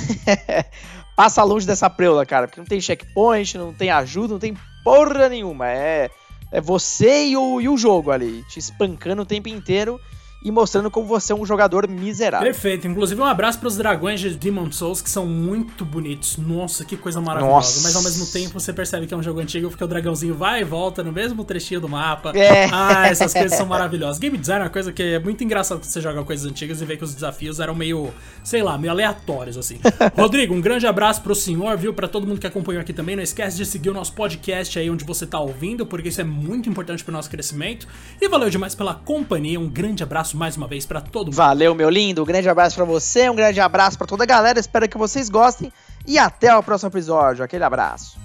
passa 1.16 1.44
longe 1.44 1.66
dessa 1.66 1.90
preula, 1.90 2.26
cara, 2.26 2.48
porque 2.48 2.60
não 2.60 2.68
tem 2.68 2.82
checkpoint, 2.82 3.58
não 3.58 3.74
tem 3.74 3.90
ajuda, 3.90 4.34
não 4.34 4.40
tem 4.40 4.58
porra 4.84 5.30
nenhuma. 5.30 5.70
É, 5.70 6.10
é 6.52 6.62
você 6.62 7.28
e 7.28 7.38
o, 7.38 7.62
e 7.62 7.70
o 7.70 7.78
jogo 7.78 8.12
ali, 8.12 8.44
te 8.50 8.60
espancando 8.60 9.22
o 9.22 9.26
tempo 9.26 9.50
inteiro 9.50 10.00
e 10.44 10.52
mostrando 10.52 10.92
como 10.92 11.08
você 11.08 11.32
é 11.32 11.36
um 11.36 11.46
jogador 11.46 11.88
miserável. 11.88 12.46
Perfeito. 12.46 12.88
Inclusive, 12.88 13.20
um 13.20 13.26
abraço 13.26 13.60
pros 13.60 13.78
dragões 13.78 14.20
de 14.20 14.36
Demon 14.36 14.72
Souls, 14.72 15.02
que 15.02 15.10
são 15.10 15.26
muito 15.26 15.86
bonitos. 15.86 16.38
Nossa, 16.38 16.84
que 16.84 16.98
coisa 16.98 17.22
maravilhosa. 17.22 17.56
Nossa. 17.56 17.82
Mas 17.84 17.96
ao 17.96 18.04
mesmo 18.04 18.28
tempo 18.28 18.60
você 18.60 18.74
percebe 18.74 19.08
que 19.08 19.14
é 19.14 19.18
um 19.18 19.24
jogo 19.24 19.40
antigo, 19.40 19.70
porque 19.70 19.84
o 19.84 19.88
dragãozinho 19.88 20.36
vai 20.36 20.62
e 20.62 20.64
volta 20.64 21.02
no 21.02 21.12
mesmo 21.12 21.46
trechinho 21.46 21.80
do 21.80 21.88
mapa. 21.88 22.32
É. 22.36 22.68
Ah, 22.72 23.08
essas 23.08 23.32
coisas 23.34 23.58
são 23.58 23.66
maravilhosas. 23.66 24.20
Game 24.20 24.38
design 24.38 24.62
é 24.62 24.66
uma 24.66 24.70
coisa 24.70 24.92
que 24.92 25.02
é 25.02 25.20
muito 25.20 25.44
engraçado 25.44 25.80
quando 25.80 25.86
você 25.86 26.02
joga 26.02 26.24
coisas 26.24 26.50
antigas 26.50 26.82
e 26.82 26.86
vê 26.86 26.98
que 26.98 27.04
os 27.04 27.14
desafios 27.14 27.60
eram 27.62 27.74
meio, 27.74 28.14
sei 28.44 28.62
lá, 28.62 28.78
meio 28.78 28.92
aleatórios, 28.92 29.58
assim. 29.58 29.80
Rodrigo, 30.18 30.54
um 30.54 30.62
grande 30.62 30.86
abraço 30.86 31.22
pro 31.22 31.34
senhor, 31.34 31.78
viu? 31.78 31.94
Pra 31.94 32.08
todo 32.08 32.28
mundo 32.28 32.40
que 32.42 32.48
acompanhou 32.48 32.82
aqui 32.82 32.92
também. 32.92 33.16
Não 33.16 33.24
esquece 33.24 33.56
de 33.56 33.66
seguir 33.66 33.90
o 33.90 33.94
nosso 33.94 34.12
podcast 34.14 34.78
aí 34.78 34.90
onde 34.90 35.06
você 35.06 35.26
tá 35.26 35.40
ouvindo, 35.40 35.86
porque 35.86 36.10
isso 36.10 36.20
é 36.20 36.26
muito 36.26 36.70
importante 36.70 37.02
pro 37.04 37.14
nosso 37.14 37.30
crescimento. 37.30 37.88
E 38.22 38.28
valeu 38.28 38.50
demais 38.50 38.76
pela 38.76 38.94
companhia. 38.94 39.60
Um 39.60 39.70
grande 39.70 40.04
abraço 40.04 40.33
mais 40.34 40.58
uma 40.58 40.68
vez 40.68 40.86
pra 40.86 41.02
todo 41.02 41.26
mundo. 41.28 41.36
Valeu, 41.36 41.76
meu 41.76 41.90
lindo. 41.90 42.22
Um 42.24 42.26
grande 42.26 42.50
abraço 42.50 42.76
pra 42.76 42.86
você, 42.86 43.30
um 43.30 43.36
grande 43.36 43.60
abraço 43.60 43.98
pra 43.98 44.08
toda 44.08 44.24
a 44.24 44.28
galera. 44.28 44.60
Espero 44.60 44.88
que 44.88 44.98
vocês 44.98 45.30
gostem 45.30 45.72
e 46.06 46.18
até 46.18 46.56
o 46.56 46.64
próximo 46.64 46.90
episódio. 46.90 47.44
Aquele 47.44 47.64
abraço. 47.64 48.23